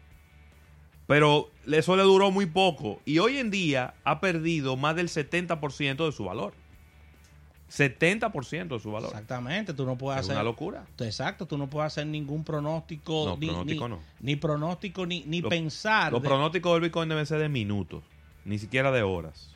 Pero 1.10 1.50
eso 1.66 1.96
le 1.96 2.04
duró 2.04 2.30
muy 2.30 2.46
poco. 2.46 3.00
Y 3.04 3.18
hoy 3.18 3.38
en 3.38 3.50
día 3.50 3.94
ha 4.04 4.20
perdido 4.20 4.76
más 4.76 4.94
del 4.94 5.08
70% 5.08 6.06
de 6.06 6.12
su 6.12 6.24
valor. 6.24 6.54
70% 7.68 8.68
de 8.68 8.80
su 8.80 8.90
valor. 8.92 9.10
Exactamente. 9.10 9.74
Tú 9.74 9.84
no 9.86 9.96
puedes 9.98 10.20
Es 10.20 10.26
hacer. 10.26 10.36
una 10.36 10.44
locura. 10.44 10.86
Exacto, 10.98 11.46
tú 11.46 11.58
no 11.58 11.68
puedes 11.68 11.88
hacer 11.88 12.06
ningún 12.06 12.44
pronóstico, 12.44 13.24
No, 13.26 13.36
ni, 13.36 13.46
pronóstico 13.48 13.88
ni- 13.88 13.94
no. 13.96 14.00
ni 14.20 14.36
pronóstico, 14.36 15.06
ni, 15.06 15.42
pensar. 15.42 16.12
Los 16.12 16.22
de- 16.22 16.28
pronósticos 16.28 16.72
del 16.74 16.82
Bitcoin 16.82 17.08
deben 17.08 17.26
ser 17.26 17.40
de 17.40 17.48
minutos, 17.48 18.02
ni 18.44 18.58
siquiera 18.58 18.90
de 18.92 19.02
horas. 19.02 19.54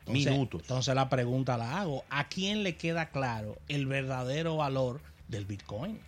Entonces- 0.00 0.32
minutos. 0.32 0.62
Entonces 0.62 0.94
la 0.94 1.08
pregunta 1.08 1.56
la 1.58 1.78
hago, 1.80 2.04
¿a 2.10 2.28
quién 2.28 2.62
le 2.62 2.76
queda 2.76 3.10
claro 3.10 3.56
el 3.68 3.86
verdadero 3.86 4.56
valor 4.56 5.00
del 5.28 5.44
Bitcoin? 5.46 6.00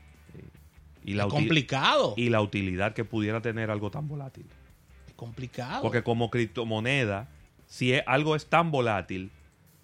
Y 1.04 1.14
la, 1.14 1.24
es 1.24 1.28
complicado. 1.30 2.14
y 2.16 2.30
la 2.30 2.40
utilidad 2.40 2.94
que 2.94 3.04
pudiera 3.04 3.40
tener 3.42 3.70
algo 3.70 3.90
tan 3.90 4.08
volátil. 4.08 4.46
es 5.06 5.14
complicado. 5.14 5.82
Porque 5.82 6.02
como 6.02 6.30
criptomoneda, 6.30 7.28
si 7.66 7.92
es- 7.92 8.02
algo 8.06 8.34
es 8.36 8.46
tan 8.46 8.70
volátil, 8.70 9.30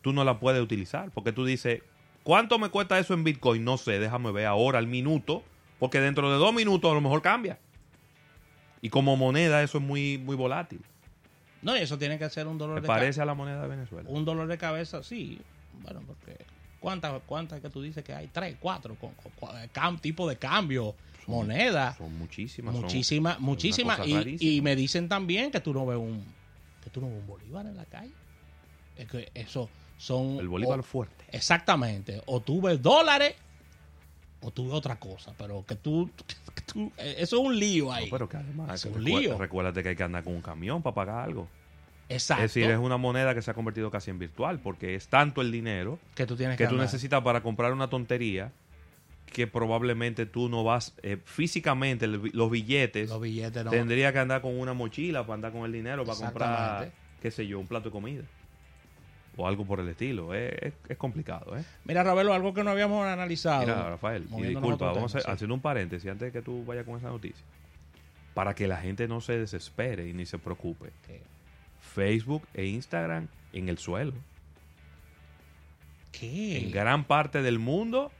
tú 0.00 0.12
no 0.12 0.24
la 0.24 0.38
puedes 0.40 0.62
utilizar. 0.62 1.10
Porque 1.10 1.32
tú 1.32 1.44
dices, 1.44 1.82
¿cuánto 2.22 2.58
me 2.58 2.70
cuesta 2.70 2.98
eso 2.98 3.12
en 3.14 3.22
Bitcoin? 3.24 3.64
No 3.64 3.76
sé, 3.76 3.98
déjame 3.98 4.32
ver 4.32 4.46
ahora 4.46 4.78
al 4.78 4.86
minuto. 4.86 5.42
Porque 5.78 6.00
dentro 6.00 6.30
de 6.32 6.38
dos 6.38 6.52
minutos 6.54 6.90
a 6.90 6.94
lo 6.94 7.00
mejor 7.00 7.22
cambia. 7.22 7.58
Y 8.82 8.88
como 8.88 9.16
moneda 9.16 9.62
eso 9.62 9.78
es 9.78 9.84
muy, 9.84 10.18
muy 10.18 10.36
volátil. 10.36 10.80
no, 11.62 11.76
y 11.76 11.80
eso 11.80 11.98
tiene 11.98 12.18
que 12.18 12.28
ser 12.30 12.46
un 12.46 12.56
dolor 12.56 12.80
de 12.80 12.86
parece 12.86 13.20
a 13.20 13.26
la 13.26 13.34
moneda 13.34 13.60
de 13.62 13.68
Venezuela. 13.68 14.04
cabeza. 14.04 14.18
Un 14.18 14.24
dolor 14.24 14.46
de 14.48 14.56
cabeza, 14.56 15.02
sí. 15.02 15.38
Bueno, 15.82 16.00
porque 16.06 16.36
¿cuántas 16.80 17.20
cuántas 17.26 17.60
que 17.60 17.68
tú 17.68 17.82
dices 17.82 18.02
que 18.02 18.14
hay? 18.14 18.28
Tres, 18.28 18.56
cuatro, 18.58 18.94
con, 18.94 19.12
con- 19.14 19.32
con- 19.38 19.50
cam- 19.74 20.00
tipo 20.00 20.26
de 20.28 20.36
cambio. 20.38 20.94
Son 21.96 22.16
muchísimas. 22.18 22.74
son- 22.74 22.82
Muchísimas, 22.84 23.40
muchísimas. 23.40 23.98
cosa 23.98 24.22
Y, 24.38 24.60
me 24.62 24.76
dicen 24.76 25.08
también 25.08 25.50
que 25.50 25.60
tú 25.60 25.72
no 25.74 25.86
ves 25.86 25.98
un 25.98 26.24
que 26.82 26.88
tú 26.90 27.00
no 27.00 27.08
ves 27.08 27.18
un 27.18 27.26
bolívar 27.26 27.66
en 27.66 27.76
la 27.76 27.84
calle. 27.84 28.12
Es 28.96 29.06
que 29.08 29.30
eso 29.34 29.68
son 29.98 30.38
El 30.40 30.48
bolívar 30.48 30.80
o- 30.80 30.82
fuerte. 30.82 31.24
exactamente. 31.30 32.22
O 32.26 32.40
tú 32.40 32.60
ves 32.62 32.80
dólares 32.80 33.34
o 34.42 34.50
tú 34.50 34.64
ves 34.66 34.74
otra 34.74 34.96
cosa, 34.96 35.34
pero 35.36 35.64
que 35.66 35.74
tú, 35.76 36.10
que 36.54 36.62
tú- 36.62 36.92
eso 36.96 37.36
es 37.36 37.42
un 37.46 37.58
lío 37.58 37.86
No, 37.86 37.92
ahí. 37.92 38.08
pero 38.10 38.28
que 38.28 38.38
además, 38.38 38.74
Es 38.74 38.82
que 38.90 38.96
un 38.96 39.04
lío. 39.04 39.36
recuérdate 39.36 39.82
que 39.82 39.90
hay 39.90 39.96
que 39.96 40.02
andar 40.02 40.24
con 40.24 40.34
un 40.34 40.40
camión 40.42 40.82
para 40.82 40.94
pagar 40.94 41.18
algo. 41.24 41.48
Exacto. 42.08 42.42
Es 42.44 42.54
decir, 42.54 42.70
es 42.70 42.78
una 42.78 42.96
moneda 42.96 43.34
que 43.34 43.42
se 43.42 43.50
ha 43.50 43.54
convertido 43.54 43.90
casi 43.90 44.10
en 44.10 44.18
virtual 44.18 44.58
porque 44.60 44.94
es 44.94 45.06
tanto 45.08 45.42
el 45.42 45.52
dinero 45.52 45.98
que 46.14 46.26
tú 46.26 46.34
tienes 46.36 46.56
que 46.56 46.64
que, 46.64 46.70
tú 46.70 46.76
necesitas 46.76 47.22
para 47.22 47.42
comprar 47.42 47.72
una 47.72 47.88
tontería 47.90 48.50
que 49.30 49.46
probablemente 49.46 50.26
tú 50.26 50.48
no 50.48 50.64
vas 50.64 50.94
eh, 51.02 51.18
físicamente 51.24 52.04
el 52.04 52.30
los 52.32 52.50
billetes 52.50 53.08
los 53.10 53.20
billetes 53.20 53.64
no. 53.64 53.70
tendría 53.70 54.12
que 54.12 54.18
andar 54.18 54.40
con 54.42 54.58
una 54.58 54.72
mochila 54.74 55.22
para 55.22 55.34
andar 55.34 55.52
con 55.52 55.64
el 55.64 55.72
dinero 55.72 56.04
para 56.04 56.18
comprar 56.18 56.92
qué 57.22 57.30
sé 57.30 57.46
yo 57.46 57.58
un 57.60 57.66
plato 57.66 57.88
de 57.88 57.92
comida 57.92 58.22
o 59.36 59.46
algo 59.46 59.64
por 59.64 59.80
el 59.80 59.88
estilo 59.88 60.34
es, 60.34 60.52
es- 60.60 60.74
es 60.88 60.96
complicado 60.98 61.56
¿eh? 61.56 61.62
Mira, 61.84 62.02
Ravelo, 62.02 62.34
algo 62.34 62.52
que 62.52 62.64
no 62.64 62.70
habíamos 62.70 63.06
analizado. 63.06 63.60
mira 63.60 63.88
Rafael 63.90 64.26
y 64.36 64.42
disculpa 64.42 64.86
vamos 64.92 65.14
a 65.14 65.18
tema, 65.18 65.24
sí. 65.26 65.30
haciendo 65.32 65.54
un 65.54 65.60
paréntesis 65.60 66.10
antes 66.10 66.32
de 66.32 66.38
que 66.38 66.42
tú 66.44 66.64
vayas 66.64 66.84
con 66.84 66.96
esa 66.98 67.08
noticia 67.08 67.44
para 68.34 68.54
que 68.54 68.66
la 68.68 68.76
gente 68.78 69.06
no 69.08 69.20
se 69.20 69.38
desespere 69.38 70.08
y 70.08 70.12
ni 70.12 70.26
se 70.26 70.38
preocupe 70.38 70.90
¿Qué? 71.06 71.20
Facebook 71.80 72.42
e 72.54 72.66
Instagram 72.66 73.28
en 73.52 73.68
el 73.68 73.78
suelo 73.78 74.12
¿Qué? 76.12 76.58
en 76.58 76.70
gran 76.70 77.04
parte 77.04 77.42
del 77.42 77.58
mundo 77.58 78.10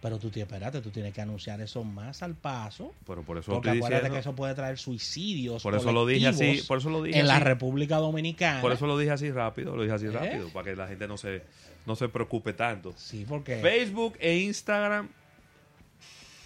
Pero 0.00 0.18
tú, 0.18 0.30
te 0.30 0.40
espérate, 0.40 0.80
tú 0.82 0.90
tienes 0.90 1.14
que 1.14 1.22
anunciar 1.22 1.60
eso 1.60 1.82
más 1.82 2.22
al 2.22 2.34
paso. 2.34 2.94
pero 3.06 3.22
por 3.22 3.38
eso 3.38 3.52
Porque 3.54 3.70
acuérdate 3.70 3.94
diciendo 3.94 4.14
que 4.14 4.20
eso 4.20 4.34
puede 4.36 4.54
traer 4.54 4.78
suicidios. 4.78 5.62
por 5.62 5.74
eso 5.74 5.90
lo 5.90 6.06
dije 6.06 6.26
así 6.26 6.38
colectivos 6.38 6.66
por 6.66 6.78
eso 6.78 6.90
lo 6.90 7.02
dije 7.02 7.18
En 7.18 7.26
la. 7.26 7.40
República 7.40 7.96
Dominicana. 7.96 8.60
Por 8.60 8.72
eso 8.72 8.86
lo 8.86 8.98
dije 8.98 9.12
así 9.12 9.30
rápido, 9.30 9.74
lo 9.74 9.82
dije 9.82 9.94
así 9.94 10.06
¿Eh? 10.06 10.10
rápido, 10.10 10.48
para 10.50 10.64
que 10.70 10.76
la 10.76 10.86
gente 10.86 11.08
no 11.08 11.16
se, 11.16 11.42
no 11.86 11.96
se 11.96 12.08
preocupe 12.08 12.52
tanto. 12.52 12.92
Sí, 12.96 13.24
porque. 13.26 13.56
Facebook 13.56 14.16
e 14.20 14.36
Instagram 14.38 15.08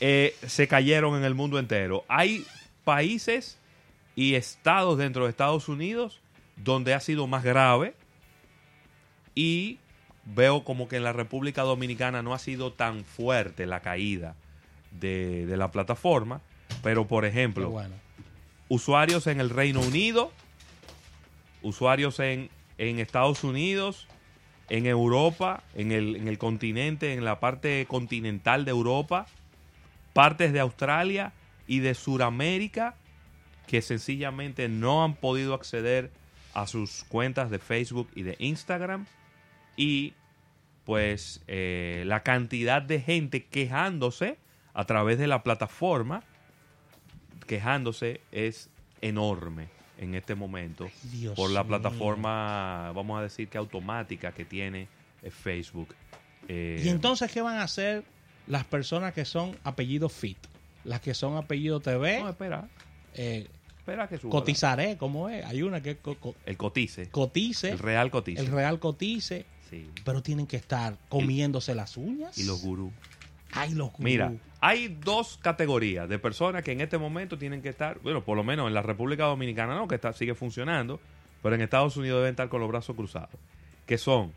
eh, 0.00 0.34
se 0.46 0.68
cayeron 0.68 1.16
en 1.16 1.24
el 1.24 1.34
mundo 1.34 1.58
entero. 1.58 2.04
Hay 2.08 2.46
países 2.84 3.58
y 4.14 4.34
estados 4.34 4.96
dentro 4.96 5.24
de 5.24 5.30
Estados 5.30 5.68
Unidos 5.68 6.20
donde 6.56 6.94
ha 6.94 7.00
sido 7.00 7.26
más 7.26 7.44
grave 7.44 7.94
y 9.34 9.78
veo 10.24 10.64
como 10.64 10.88
que 10.88 10.96
en 10.96 11.04
la 11.04 11.12
República 11.12 11.62
Dominicana 11.62 12.22
no 12.22 12.34
ha 12.34 12.38
sido 12.38 12.72
tan 12.72 13.04
fuerte 13.04 13.66
la 13.66 13.80
caída 13.80 14.34
de, 14.90 15.46
de 15.46 15.56
la 15.56 15.70
plataforma, 15.70 16.40
pero 16.82 17.06
por 17.06 17.24
ejemplo, 17.24 17.70
bueno. 17.70 17.94
usuarios 18.68 19.26
en 19.26 19.40
el 19.40 19.50
Reino 19.50 19.80
Unido, 19.80 20.32
usuarios 21.62 22.20
en 22.20 22.50
en 22.80 22.98
Estados 22.98 23.44
Unidos, 23.44 24.08
en 24.70 24.86
Europa, 24.86 25.62
en 25.74 25.92
el, 25.92 26.16
en 26.16 26.28
el 26.28 26.38
continente, 26.38 27.12
en 27.12 27.26
la 27.26 27.38
parte 27.38 27.84
continental 27.86 28.64
de 28.64 28.70
Europa, 28.70 29.26
partes 30.14 30.54
de 30.54 30.60
Australia 30.60 31.34
y 31.66 31.80
de 31.80 31.94
Sudamérica 31.94 32.94
que 33.66 33.82
sencillamente 33.82 34.68
no 34.70 35.04
han 35.04 35.14
podido 35.14 35.52
acceder 35.52 36.10
a 36.54 36.66
sus 36.66 37.04
cuentas 37.04 37.50
de 37.50 37.58
Facebook 37.58 38.08
y 38.14 38.22
de 38.22 38.36
Instagram. 38.38 39.06
Y 39.80 40.12
pues 40.84 41.40
eh, 41.46 42.02
la 42.06 42.22
cantidad 42.22 42.82
de 42.82 43.00
gente 43.00 43.44
quejándose 43.46 44.36
a 44.74 44.84
través 44.84 45.18
de 45.18 45.26
la 45.26 45.42
plataforma, 45.42 46.22
quejándose 47.46 48.20
es 48.32 48.68
enorme 49.00 49.68
en 49.98 50.14
este 50.14 50.34
momento 50.34 50.88
Ay, 51.12 51.28
por 51.36 51.50
la 51.50 51.62
mío. 51.62 51.68
plataforma, 51.68 52.92
vamos 52.94 53.18
a 53.18 53.22
decir 53.22 53.48
que 53.48 53.58
automática 53.58 54.32
que 54.32 54.44
tiene 54.44 54.88
eh, 55.22 55.30
Facebook. 55.30 55.94
Eh, 56.48 56.82
¿Y 56.84 56.88
entonces 56.88 57.30
qué 57.30 57.40
van 57.42 57.56
a 57.58 57.62
hacer 57.64 58.04
las 58.46 58.64
personas 58.64 59.12
que 59.14 59.24
son 59.24 59.56
apellido 59.64 60.08
Fit? 60.08 60.38
Las 60.84 61.00
que 61.00 61.12
son 61.14 61.36
apellido 61.36 61.80
TV, 61.80 62.20
no, 62.20 62.30
espera, 62.30 62.68
eh, 63.14 63.48
espera 63.78 64.08
que 64.08 64.16
suba. 64.18 64.30
cotizaré, 64.30 64.96
¿cómo 64.96 65.28
es? 65.28 65.44
Hay 65.44 65.62
una 65.62 65.82
que 65.82 65.96
co- 65.98 66.16
co- 66.16 66.34
El 66.46 66.56
cotice. 66.56 67.10
cotice, 67.10 67.70
El 67.70 67.78
real 67.78 68.10
cotice. 68.10 68.40
el 68.40 68.46
real 68.50 68.78
cotice, 68.78 69.44
Sí. 69.70 69.88
pero 70.04 70.22
tienen 70.22 70.46
que 70.46 70.56
estar 70.56 70.96
comiéndose 71.08 71.74
las 71.74 71.96
uñas. 71.96 72.36
Y 72.38 72.44
los 72.44 72.60
gurús. 72.62 72.92
Ay, 73.52 73.70
los 73.74 73.88
gurús. 73.92 74.00
Mira, 74.04 74.32
hay 74.60 74.88
dos 74.88 75.38
categorías 75.40 76.08
de 76.08 76.18
personas 76.18 76.62
que 76.62 76.72
en 76.72 76.80
este 76.80 76.98
momento 76.98 77.38
tienen 77.38 77.62
que 77.62 77.68
estar, 77.68 77.98
bueno, 78.00 78.22
por 78.24 78.36
lo 78.36 78.44
menos 78.44 78.66
en 78.68 78.74
la 78.74 78.82
República 78.82 79.24
Dominicana 79.24 79.74
no, 79.76 79.86
que 79.88 79.94
está, 79.94 80.12
sigue 80.12 80.34
funcionando, 80.34 81.00
pero 81.42 81.54
en 81.54 81.60
Estados 81.62 81.96
Unidos 81.96 82.18
deben 82.18 82.30
estar 82.32 82.48
con 82.48 82.60
los 82.60 82.68
brazos 82.68 82.94
cruzados, 82.96 83.30
que 83.86 83.96
son 83.98 84.32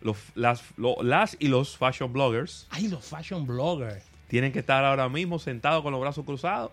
los, 0.00 0.16
las, 0.34 0.62
lo- 0.76 1.02
las 1.02 1.36
y 1.40 1.48
los 1.48 1.76
fashion 1.76 2.12
bloggers, 2.12 2.66
Ay, 2.70 2.88
los 2.88 3.04
fashion 3.04 3.46
bloggers. 3.46 4.04
tienen 4.28 4.52
que 4.52 4.60
estar 4.60 4.84
ahora 4.84 5.08
mismo 5.08 5.38
sentados 5.38 5.82
con 5.82 5.92
los 5.92 6.00
brazos 6.00 6.24
cruzados 6.24 6.70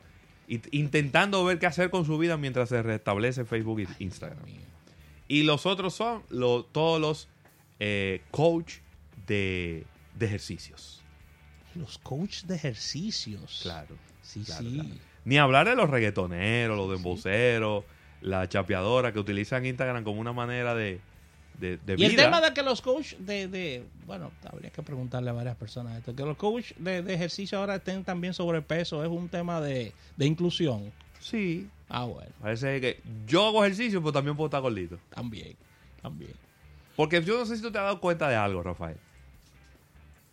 y 0.48 0.62
intentando 0.78 1.44
ver 1.46 1.58
qué 1.60 1.66
hacer 1.68 1.90
con 1.90 2.06
su 2.06 2.18
vida 2.18 2.38
mientras 2.38 2.70
se 2.70 2.82
restablece 2.84 3.46
Facebook 3.46 3.80
y 3.82 4.04
Instagram. 4.04 4.40
Y 5.28 5.44
los 5.44 5.66
otros 5.66 5.94
son 5.94 6.22
lo- 6.30 6.64
todos 6.66 7.00
los 7.02 7.28
eh, 7.86 8.22
coach 8.32 8.76
de, 9.28 9.84
de 10.18 10.26
ejercicios. 10.26 11.02
Los 11.76 11.98
coaches 11.98 12.48
de 12.48 12.56
ejercicios. 12.56 13.60
Claro. 13.62 13.98
Sí, 14.22 14.42
claro, 14.44 14.64
sí. 14.70 14.74
claro. 14.76 14.90
Ni 15.26 15.38
hablar 15.38 15.68
de 15.68 15.76
los 15.76 15.90
reggaetoneros, 15.90 16.78
los 16.78 16.90
demboceros, 16.92 17.84
la 18.22 18.48
chapeadora 18.48 19.12
que 19.12 19.20
utilizan 19.20 19.66
Instagram 19.66 20.04
como 20.06 20.22
una 20.22 20.32
manera 20.34 20.74
de, 20.76 21.00
de, 21.60 21.78
de 21.78 21.94
Y 21.94 21.96
vida. 21.98 22.08
el 22.08 22.16
tema 22.16 22.40
de 22.42 22.54
que 22.54 22.62
los 22.64 22.82
coaches 22.82 23.18
de, 23.26 23.48
de- 23.50 23.84
bueno, 24.06 24.32
habría 24.50 24.70
que 24.70 24.82
preguntarle 24.82 25.30
a 25.30 25.34
varias 25.34 25.56
personas 25.58 25.98
esto, 25.98 26.16
que 26.16 26.24
los 26.24 26.38
coaches 26.38 26.74
de, 26.78 27.02
de 27.02 27.14
ejercicio 27.14 27.58
ahora 27.60 27.76
estén 27.76 28.04
también 28.06 28.34
sobrepeso, 28.34 29.04
es 29.04 29.10
un 29.10 29.28
tema 29.28 29.60
de, 29.60 29.92
de 30.16 30.26
inclusión. 30.26 30.92
Sí. 31.20 31.68
Ah, 31.90 32.06
bueno, 32.06 32.32
Parece 32.42 32.80
que 32.82 33.02
yo 33.28 33.48
hago 33.48 33.64
ejercicio, 33.66 34.00
pero 34.02 34.12
también 34.14 34.36
puedo 34.38 34.48
estar 34.48 34.62
gordito. 34.62 34.98
también, 35.14 35.56
también. 36.02 36.34
Porque 36.96 37.22
yo 37.24 37.38
no 37.38 37.46
sé 37.46 37.56
si 37.56 37.62
tú 37.62 37.72
te 37.72 37.78
has 37.78 37.86
dado 37.86 38.00
cuenta 38.00 38.30
de 38.30 38.36
algo, 38.36 38.62
Rafael. 38.64 38.98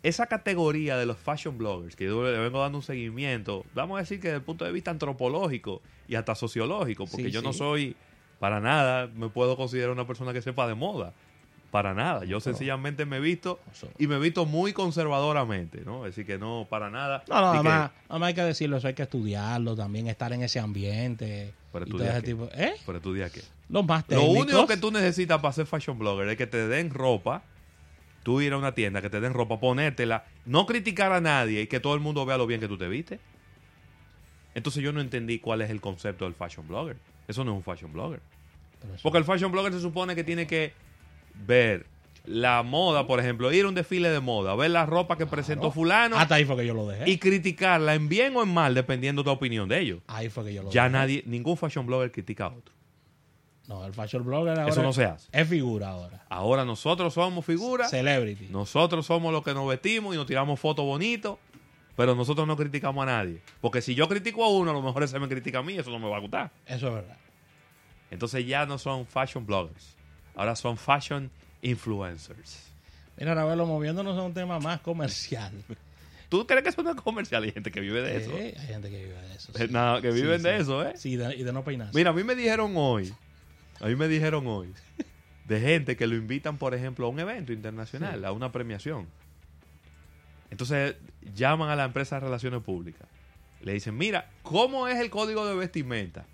Esa 0.03 0.25
categoría 0.25 0.97
de 0.97 1.05
los 1.05 1.17
fashion 1.17 1.57
bloggers, 1.57 1.95
que 1.95 2.05
yo 2.05 2.23
le 2.23 2.37
vengo 2.37 2.59
dando 2.59 2.79
un 2.79 2.83
seguimiento, 2.83 3.65
vamos 3.75 3.97
a 3.97 4.01
decir 4.01 4.19
que 4.19 4.29
desde 4.29 4.37
el 4.37 4.43
punto 4.43 4.65
de 4.65 4.71
vista 4.71 4.89
antropológico 4.89 5.81
y 6.07 6.15
hasta 6.15 6.33
sociológico, 6.33 7.05
porque 7.05 7.25
Sí, 7.25 7.31
yo 7.31 7.41
no 7.43 7.53
soy 7.53 7.95
para 8.39 8.59
nada, 8.59 9.07
me 9.07 9.29
puedo 9.29 9.55
considerar 9.55 9.91
una 9.91 10.07
persona 10.07 10.33
que 10.33 10.41
sepa 10.41 10.67
de 10.67 10.73
moda. 10.73 11.13
Para 11.71 11.93
nada. 11.93 12.25
Yo 12.25 12.39
sencillamente 12.41 13.05
me 13.05 13.17
he 13.17 13.19
visto 13.21 13.59
y 13.97 14.05
me 14.07 14.17
he 14.17 14.19
visto 14.19 14.45
muy 14.45 14.73
conservadoramente, 14.73 15.81
¿no? 15.85 16.05
Es 16.05 16.13
decir, 16.15 16.25
que 16.27 16.37
no, 16.37 16.67
para 16.69 16.89
nada. 16.89 17.23
No, 17.29 17.35
no, 17.35 17.41
nada 17.41 17.57
que- 17.57 17.63
más, 17.69 17.91
nada 18.09 18.19
más 18.19 18.27
hay 18.27 18.33
que 18.33 18.43
decirlo, 18.43 18.75
eso 18.77 18.87
hay 18.89 18.93
que 18.93 19.03
estudiarlo 19.03 19.75
también, 19.75 20.07
estar 20.07 20.33
en 20.33 20.43
ese 20.43 20.59
ambiente. 20.59 21.53
Todo 21.71 21.83
estudiar 21.85 22.21
tipo. 22.21 22.49
¿Eh? 22.53 22.73
Pero 22.85 22.97
estudia 22.97 23.29
qué. 23.29 23.41
Los 23.69 23.85
más 23.85 24.03
Lo 24.09 24.17
técnicos. 24.19 24.37
único 24.43 24.67
que 24.67 24.75
tú 24.75 24.91
necesitas 24.91 25.39
para 25.39 25.53
ser 25.53 25.65
fashion 25.65 25.97
blogger 25.97 26.27
es 26.27 26.35
que 26.35 26.45
te 26.45 26.67
den 26.67 26.89
ropa, 26.89 27.43
tú 28.23 28.41
ir 28.41 28.51
a 28.51 28.57
una 28.57 28.73
tienda, 28.73 29.01
que 29.01 29.09
te 29.09 29.21
den 29.21 29.33
ropa, 29.33 29.57
ponértela, 29.61 30.25
no 30.45 30.65
criticar 30.65 31.13
a 31.13 31.21
nadie 31.21 31.61
y 31.61 31.67
que 31.67 31.79
todo 31.79 31.93
el 31.95 32.01
mundo 32.01 32.25
vea 32.25 32.37
lo 32.37 32.47
bien 32.47 32.59
que 32.59 32.67
tú 32.67 32.77
te 32.77 32.89
viste. 32.89 33.21
Entonces 34.53 34.83
yo 34.83 34.91
no 34.91 34.99
entendí 34.99 35.39
cuál 35.39 35.61
es 35.61 35.69
el 35.69 35.79
concepto 35.79 36.25
del 36.25 36.33
fashion 36.33 36.67
blogger. 36.67 36.97
Eso 37.29 37.45
no 37.45 37.51
es 37.53 37.57
un 37.57 37.63
fashion 37.63 37.93
blogger. 37.93 38.19
Porque 39.01 39.17
el 39.19 39.23
fashion 39.23 39.51
blogger 39.53 39.71
se 39.71 39.79
supone 39.79 40.15
que 40.15 40.25
tiene 40.25 40.45
que 40.47 40.73
ver 41.35 41.85
la 42.25 42.61
moda, 42.63 43.07
por 43.07 43.19
ejemplo, 43.19 43.51
ir 43.51 43.65
a 43.65 43.67
un 43.69 43.75
desfile 43.75 44.09
de 44.09 44.19
moda, 44.19 44.55
ver 44.55 44.69
la 44.71 44.85
ropa 44.85 45.17
que 45.17 45.25
presentó 45.25 45.71
fulano 45.71 46.17
Hasta 46.17 46.35
ahí 46.35 46.45
fue 46.45 46.55
que 46.57 46.67
yo 46.67 46.73
lo 46.75 46.87
dejé. 46.87 47.09
y 47.09 47.17
criticarla 47.17 47.95
en 47.95 48.09
bien 48.09 48.35
o 48.35 48.43
en 48.43 48.53
mal, 48.53 48.75
dependiendo 48.75 49.23
de 49.23 49.25
tu 49.25 49.31
opinión 49.31 49.67
de 49.67 49.79
ellos. 49.79 50.01
ahí 50.07 50.29
fue 50.29 50.45
que 50.45 50.53
yo 50.53 50.61
lo 50.63 50.69
Ya 50.71 50.83
dejé. 50.83 50.93
nadie, 50.93 51.23
ningún 51.25 51.57
fashion 51.57 51.85
blogger 51.87 52.11
critica 52.11 52.45
a 52.45 52.49
otro. 52.49 52.75
No, 53.67 53.85
el 53.85 53.93
fashion 53.93 54.23
blogger 54.25 54.59
ahora 54.59 54.67
Eso 54.69 54.83
no 54.83 54.91
se 54.93 55.05
hace. 55.05 55.29
es 55.31 55.47
figura 55.47 55.89
ahora. 55.89 56.25
Ahora 56.29 56.63
nosotros 56.65 57.13
somos 57.13 57.43
figuras 57.45 57.89
Celebrity. 57.89 58.47
Nosotros 58.49 59.05
somos 59.05 59.31
los 59.31 59.43
que 59.43 59.53
nos 59.53 59.67
vestimos 59.67 60.13
y 60.13 60.17
nos 60.17 60.27
tiramos 60.27 60.59
fotos 60.59 60.85
bonitos, 60.85 61.37
pero 61.95 62.13
nosotros 62.13 62.45
no 62.47 62.55
criticamos 62.57 63.01
a 63.03 63.05
nadie. 63.07 63.41
Porque 63.61 63.81
si 63.81 63.95
yo 63.95 64.07
critico 64.07 64.43
a 64.43 64.49
uno, 64.49 64.71
a 64.71 64.73
lo 64.73 64.81
mejor 64.81 65.03
ese 65.03 65.17
me 65.19 65.27
critica 65.27 65.59
a 65.59 65.63
mí, 65.63 65.73
eso 65.77 65.89
no 65.89 65.99
me 65.99 66.09
va 66.09 66.17
a 66.17 66.19
gustar. 66.19 66.51
Eso 66.67 66.87
es 66.89 66.93
verdad. 66.93 67.17
Entonces 68.11 68.45
ya 68.45 68.65
no 68.65 68.77
son 68.77 69.05
fashion 69.05 69.45
bloggers, 69.45 69.95
ahora 70.35 70.55
son 70.55 70.77
fashion 70.77 71.29
influencers. 71.61 72.71
Mira, 73.17 73.33
Ravelo, 73.35 73.65
moviéndonos 73.65 74.17
a 74.17 74.21
un 74.23 74.33
tema 74.33 74.59
más 74.59 74.81
comercial. 74.81 75.51
¿Tú 76.29 76.47
crees 76.47 76.63
que 76.63 76.69
eso 76.69 76.81
no 76.81 76.91
es 76.91 76.95
comercial? 76.95 77.43
Hay 77.43 77.51
gente 77.51 77.71
que 77.71 77.81
vive 77.81 78.01
de 78.01 78.17
eso. 78.17 78.31
Eh, 78.31 78.55
hay 78.57 78.67
gente 78.67 78.89
que 78.89 79.03
vive 79.05 79.21
de 79.21 79.35
eso. 79.35 79.51
Sí. 79.53 79.65
nada, 79.69 80.01
que 80.01 80.11
Sí, 80.13 80.21
viven 80.21 80.41
de 80.41 80.55
sí. 80.55 80.61
eso, 80.61 80.83
¿eh? 80.87 80.93
Sí, 80.95 81.15
de- 81.17 81.35
y 81.35 81.43
de 81.43 81.51
no 81.53 81.63
peinarse. 81.63 81.95
Mira, 81.95 82.11
a 82.11 82.13
mí 82.13 82.23
me 82.23 82.35
dijeron 82.35 82.71
hoy, 82.77 83.13
a 83.81 83.87
mí 83.87 83.95
me 83.95 84.07
dijeron 84.07 84.47
hoy, 84.47 84.73
de 85.45 85.59
gente 85.59 85.97
que 85.97 86.07
lo 86.07 86.15
invitan, 86.15 86.57
por 86.57 86.73
ejemplo, 86.73 87.05
a 87.05 87.09
un 87.09 87.19
evento 87.19 87.51
internacional, 87.51 88.23
a 88.23 88.31
una 88.31 88.51
premiación. 88.51 89.07
Entonces 90.49 90.95
llaman 91.35 91.69
a 91.69 91.75
la 91.75 91.85
empresa 91.85 92.15
de 92.15 92.21
relaciones 92.21 92.61
públicas. 92.63 93.07
Le 93.61 93.73
dicen, 93.73 93.97
mira, 93.97 94.29
¿cómo 94.41 94.87
es 94.87 94.99
el 94.99 95.09
código 95.09 95.45
de 95.45 95.55
vestimenta 95.55 96.25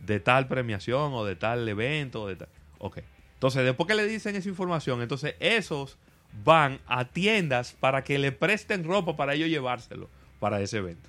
de 0.00 0.18
tal 0.18 0.48
premiación 0.48 1.12
o 1.14 1.24
de 1.24 1.36
tal 1.36 1.68
evento? 1.68 2.22
o 2.22 2.28
De 2.28 2.36
tal? 2.36 2.48
Ok. 2.78 2.98
Entonces, 3.42 3.64
después 3.64 3.88
que 3.88 3.96
le 3.96 4.06
dicen 4.06 4.36
esa 4.36 4.48
información, 4.48 5.02
entonces 5.02 5.34
esos 5.40 5.96
van 6.44 6.78
a 6.86 7.06
tiendas 7.06 7.72
para 7.72 8.04
que 8.04 8.16
le 8.16 8.30
presten 8.30 8.84
ropa 8.84 9.16
para 9.16 9.34
ellos 9.34 9.48
llevárselo 9.48 10.08
para 10.38 10.60
ese 10.60 10.76
evento. 10.76 11.08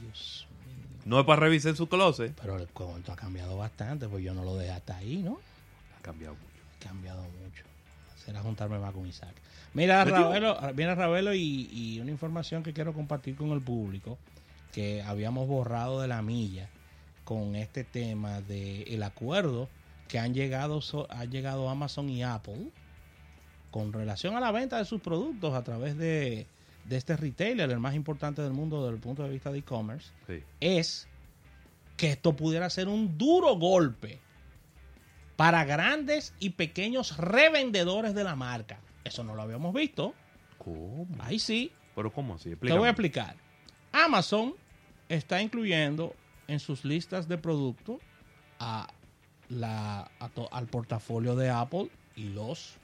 Dios 0.00 0.46
mío. 0.64 0.86
No 1.04 1.18
es 1.18 1.26
para 1.26 1.40
revisar 1.40 1.74
su 1.74 1.88
closet. 1.88 2.32
Pero 2.40 2.56
el 2.56 2.68
cuento 2.68 3.10
ha 3.10 3.16
cambiado 3.16 3.56
bastante, 3.56 4.06
pues 4.06 4.22
yo 4.22 4.32
no 4.32 4.44
lo 4.44 4.54
dejé 4.54 4.70
hasta 4.70 4.96
ahí, 4.96 5.24
¿no? 5.24 5.40
Ha 5.98 6.02
cambiado 6.02 6.36
mucho. 6.36 6.62
Ha 6.76 6.88
cambiado 6.88 7.22
mucho. 7.22 7.64
Será 8.24 8.40
juntarme 8.40 8.78
más 8.78 8.92
con 8.92 9.04
Isaac. 9.04 9.34
Mira. 9.72 10.04
Ravelo, 10.04 10.56
viene 10.72 10.94
Ravelo 10.94 11.34
y, 11.34 11.68
y 11.72 11.98
una 11.98 12.12
información 12.12 12.62
que 12.62 12.72
quiero 12.72 12.92
compartir 12.92 13.34
con 13.34 13.50
el 13.50 13.60
público, 13.60 14.18
que 14.72 15.02
habíamos 15.02 15.48
borrado 15.48 16.00
de 16.00 16.06
la 16.06 16.22
milla 16.22 16.68
con 17.24 17.56
este 17.56 17.82
tema 17.82 18.40
de 18.40 18.82
el 18.82 19.02
acuerdo 19.02 19.68
que 20.08 20.18
han 20.18 20.34
llegado, 20.34 20.80
so- 20.80 21.06
ha 21.10 21.24
llegado 21.24 21.68
Amazon 21.68 22.08
y 22.08 22.22
Apple 22.22 22.68
con 23.70 23.92
relación 23.92 24.36
a 24.36 24.40
la 24.40 24.52
venta 24.52 24.78
de 24.78 24.84
sus 24.84 25.00
productos 25.00 25.54
a 25.54 25.64
través 25.64 25.96
de, 25.96 26.46
de 26.84 26.96
este 26.96 27.16
retailer, 27.16 27.70
el 27.70 27.80
más 27.80 27.94
importante 27.94 28.42
del 28.42 28.52
mundo 28.52 28.82
desde 28.82 28.94
el 28.96 29.00
punto 29.00 29.22
de 29.24 29.30
vista 29.30 29.50
de 29.50 29.58
e-commerce, 29.58 30.12
Sí. 30.26 30.42
es 30.60 31.08
que 31.96 32.10
esto 32.10 32.34
pudiera 32.36 32.68
ser 32.70 32.88
un 32.88 33.16
duro 33.18 33.56
golpe 33.56 34.20
para 35.36 35.64
grandes 35.64 36.34
y 36.38 36.50
pequeños 36.50 37.16
revendedores 37.16 38.14
de 38.14 38.22
la 38.24 38.36
marca. 38.36 38.78
Eso 39.02 39.24
no 39.24 39.34
lo 39.34 39.42
habíamos 39.42 39.74
visto. 39.74 40.14
¿Cómo? 40.58 41.06
Ahí 41.18 41.38
sí, 41.38 41.72
¿Pero 41.96 42.12
cómo 42.12 42.34
así? 42.34 42.54
te 42.56 42.72
voy 42.72 42.86
a 42.86 42.90
explicar. 42.90 43.36
Amazon 43.92 44.54
está 45.08 45.42
incluyendo 45.42 46.14
en 46.46 46.60
sus 46.60 46.84
listas 46.84 47.28
de 47.28 47.38
productos 47.38 47.98
a 48.58 48.88
la, 49.48 50.10
a 50.18 50.28
to- 50.28 50.52
al 50.52 50.66
portafolio 50.66 51.36
de 51.36 51.50
Apple 51.50 51.88
y 52.16 52.30
los 52.30 52.74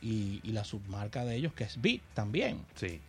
y, 0.00 0.40
y 0.44 0.52
la 0.52 0.64
submarca 0.64 1.24
de 1.24 1.36
ellos 1.36 1.52
que 1.54 1.64
es 1.64 1.80
Bit 1.80 2.02
también. 2.14 2.64
Sí. 2.76 3.00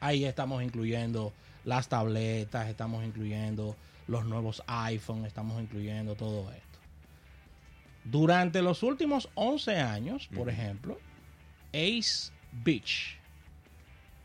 Ahí 0.00 0.24
estamos 0.24 0.62
incluyendo 0.62 1.32
las 1.64 1.88
tabletas, 1.88 2.68
estamos 2.68 3.04
incluyendo 3.04 3.76
los 4.06 4.26
nuevos 4.26 4.62
iPhone, 4.66 5.24
estamos 5.24 5.62
incluyendo 5.62 6.14
todo 6.14 6.50
esto. 6.52 6.78
Durante 8.04 8.60
los 8.60 8.82
últimos 8.82 9.30
11 9.34 9.76
años, 9.80 10.28
por 10.34 10.50
ejemplo, 10.50 10.98
Ace 11.72 12.30
Beach 12.52 13.16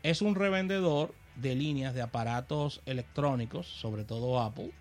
es 0.02 0.20
un 0.20 0.34
revendedor 0.34 1.14
de 1.36 1.54
líneas 1.54 1.94
de 1.94 2.02
aparatos 2.02 2.82
electrónicos, 2.84 3.66
sobre 3.66 4.04
todo 4.04 4.38
Apple, 4.40 4.72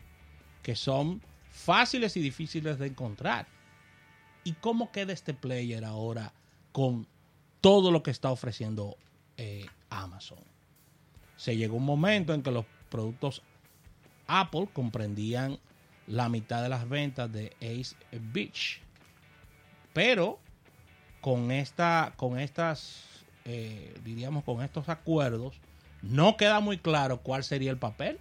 que 0.63 0.75
son 0.75 1.21
fáciles 1.51 2.15
y 2.17 2.21
difíciles 2.21 2.79
de 2.79 2.87
encontrar. 2.87 3.47
¿y 4.43 4.53
cómo 4.53 4.91
queda 4.91 5.13
este 5.13 5.33
player 5.33 5.85
ahora 5.85 6.33
con 6.71 7.07
todo 7.61 7.91
lo 7.91 8.03
que 8.03 8.11
está 8.11 8.31
ofreciendo 8.31 8.97
eh, 9.37 9.67
Amazon? 9.89 10.39
Se 11.37 11.55
llegó 11.55 11.77
un 11.77 11.85
momento 11.85 12.33
en 12.33 12.41
que 12.41 12.51
los 12.51 12.65
productos 12.89 13.41
Apple 14.27 14.67
comprendían 14.73 15.59
la 16.07 16.29
mitad 16.29 16.63
de 16.63 16.69
las 16.69 16.87
ventas 16.89 17.31
de 17.31 17.53
Ace 17.61 17.95
Beach. 18.11 18.81
Pero 19.93 20.39
con 21.21 21.51
esta, 21.51 22.13
con 22.15 22.39
estas, 22.39 23.03
eh, 23.45 23.93
diríamos, 24.03 24.43
con 24.43 24.63
estos 24.63 24.89
acuerdos, 24.89 25.55
no 26.01 26.37
queda 26.37 26.59
muy 26.59 26.77
claro 26.77 27.21
cuál 27.21 27.43
sería 27.43 27.71
el 27.71 27.77
papel 27.77 28.19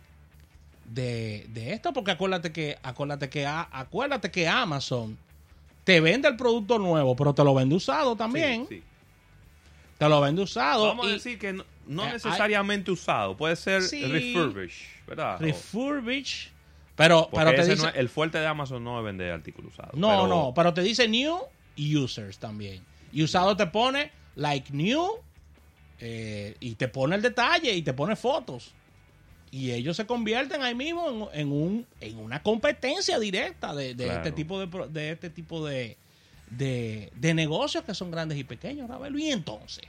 de, 0.90 1.46
de 1.50 1.72
esto, 1.72 1.92
porque 1.92 2.10
acuérdate 2.12 2.52
que, 2.52 2.78
acuérdate 2.82 3.28
que, 3.28 3.46
acuérdate 3.46 4.30
que 4.30 4.48
Amazon 4.48 5.18
te 5.84 6.00
vende 6.00 6.28
el 6.28 6.36
producto 6.36 6.78
nuevo, 6.78 7.14
pero 7.16 7.34
te 7.34 7.44
lo 7.44 7.54
vende 7.54 7.74
usado 7.74 8.16
también. 8.16 8.66
Sí, 8.68 8.76
sí. 8.76 8.82
Te 9.98 10.08
lo 10.08 10.20
vende 10.20 10.42
usado. 10.42 10.86
Vamos 10.86 11.06
a 11.06 11.10
decir 11.10 11.38
que 11.38 11.52
no, 11.52 11.64
no 11.86 12.02
Eh, 12.04 12.06
hay- 12.06 12.12
necesariamente 12.14 12.90
usado, 12.90 13.36
puede 13.36 13.56
ser 13.56 13.82
Sí. 13.82 14.04
refurbished, 14.04 14.86
¿verdad? 15.06 15.40
Refurbish. 15.40 16.50
Pero, 16.96 17.28
pero 17.32 17.54
te 17.54 17.64
dice. 17.64 17.76
no 17.82 17.88
el 17.90 18.08
fuerte 18.08 18.38
de 18.38 18.46
Amazon 18.46 18.82
no 18.82 18.98
es 18.98 19.04
vender 19.04 19.32
artículos 19.32 19.72
usados. 19.72 19.94
No, 19.94 20.08
pero- 20.08 20.26
no, 20.26 20.52
pero 20.54 20.74
te 20.74 20.82
dice 20.82 21.06
new 21.08 21.36
users 21.76 22.38
también. 22.38 22.82
Y 23.12 23.22
usado 23.22 23.56
te 23.56 23.66
pone 23.66 24.10
like 24.34 24.72
new 24.72 25.06
eh, 26.00 26.56
y 26.60 26.74
te 26.74 26.88
pone 26.88 27.16
el 27.16 27.22
detalle 27.22 27.72
y 27.72 27.82
te 27.82 27.92
pone 27.92 28.14
fotos. 28.16 28.72
Y 29.50 29.70
ellos 29.72 29.96
se 29.96 30.06
convierten 30.06 30.62
ahí 30.62 30.74
mismo 30.74 31.30
en, 31.32 31.40
en 31.40 31.52
un, 31.52 31.86
en 32.00 32.18
una 32.18 32.42
competencia 32.42 33.18
directa 33.18 33.74
de, 33.74 33.94
de 33.94 34.04
Claro. 34.04 34.18
este 34.20 34.32
tipo 34.32 34.60
de, 34.60 34.88
de 34.88 35.10
este 35.12 35.30
tipo 35.30 35.66
de, 35.66 35.96
de, 36.50 37.10
de 37.16 37.34
negocios 37.34 37.84
que 37.84 37.94
son 37.94 38.10
grandes 38.10 38.36
y 38.38 38.44
pequeños, 38.44 38.88
Ravelo. 38.88 39.18
Y 39.18 39.30
entonces, 39.30 39.84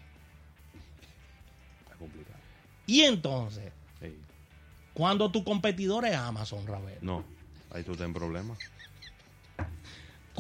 Es 1.92 1.98
complicado. 1.98 2.40
y 2.86 3.02
entonces, 3.02 3.72
Sí. 4.02 4.16
cuando 4.94 5.30
tu 5.32 5.44
competidor 5.44 6.06
es 6.06 6.16
Amazon, 6.16 6.66
Ravelo. 6.66 7.00
No, 7.02 7.24
ahí 7.72 7.84
tú 7.84 7.96
tienes 7.96 8.16
problemas. 8.16 8.58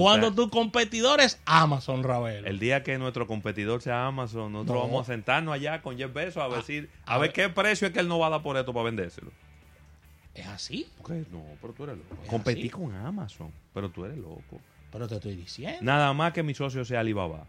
Cuando 0.03 0.27
sea, 0.27 0.35
tu 0.35 0.49
competidor 0.49 1.19
es 1.21 1.39
Amazon, 1.45 2.03
Ravelo. 2.03 2.47
El 2.47 2.59
día 2.59 2.83
que 2.83 2.97
nuestro 2.97 3.27
competidor 3.27 3.81
sea 3.81 4.07
Amazon, 4.07 4.51
nosotros 4.53 4.77
No. 4.77 4.83
vamos 4.87 5.09
a 5.09 5.11
sentarnos 5.13 5.53
allá 5.53 5.81
con 5.81 5.97
Jeff 5.97 6.13
Bezos 6.13 6.41
a, 6.43 6.55
decir, 6.55 6.89
a, 7.05 7.15
a 7.15 7.17
ver 7.17 7.29
ver. 7.29 7.33
qué 7.33 7.49
precio 7.53 7.87
es 7.87 7.93
que 7.93 7.99
él 7.99 8.07
nos 8.07 8.19
va 8.21 8.27
a 8.27 8.29
dar 8.31 8.41
por 8.41 8.57
esto 8.57 8.73
para 8.73 8.85
vendérselo. 8.85 9.31
Es 10.33 10.47
así, 10.47 10.87
Porque 10.97 11.25
no, 11.31 11.43
pero 11.61 11.73
tú 11.73 11.83
eres 11.83 11.97
loco. 11.97 12.15
Competí 12.27 12.61
así. 12.61 12.69
con 12.69 12.95
Amazon, 12.95 13.51
pero 13.73 13.89
tú 13.89 14.05
eres 14.05 14.17
loco. 14.17 14.61
pero 14.91 15.07
te 15.07 15.15
estoy 15.15 15.35
diciendo. 15.35 15.79
Nada 15.81 16.13
más 16.13 16.31
que 16.33 16.43
mi 16.43 16.53
socio 16.53 16.85
sea 16.85 17.01
Alibaba. 17.01 17.45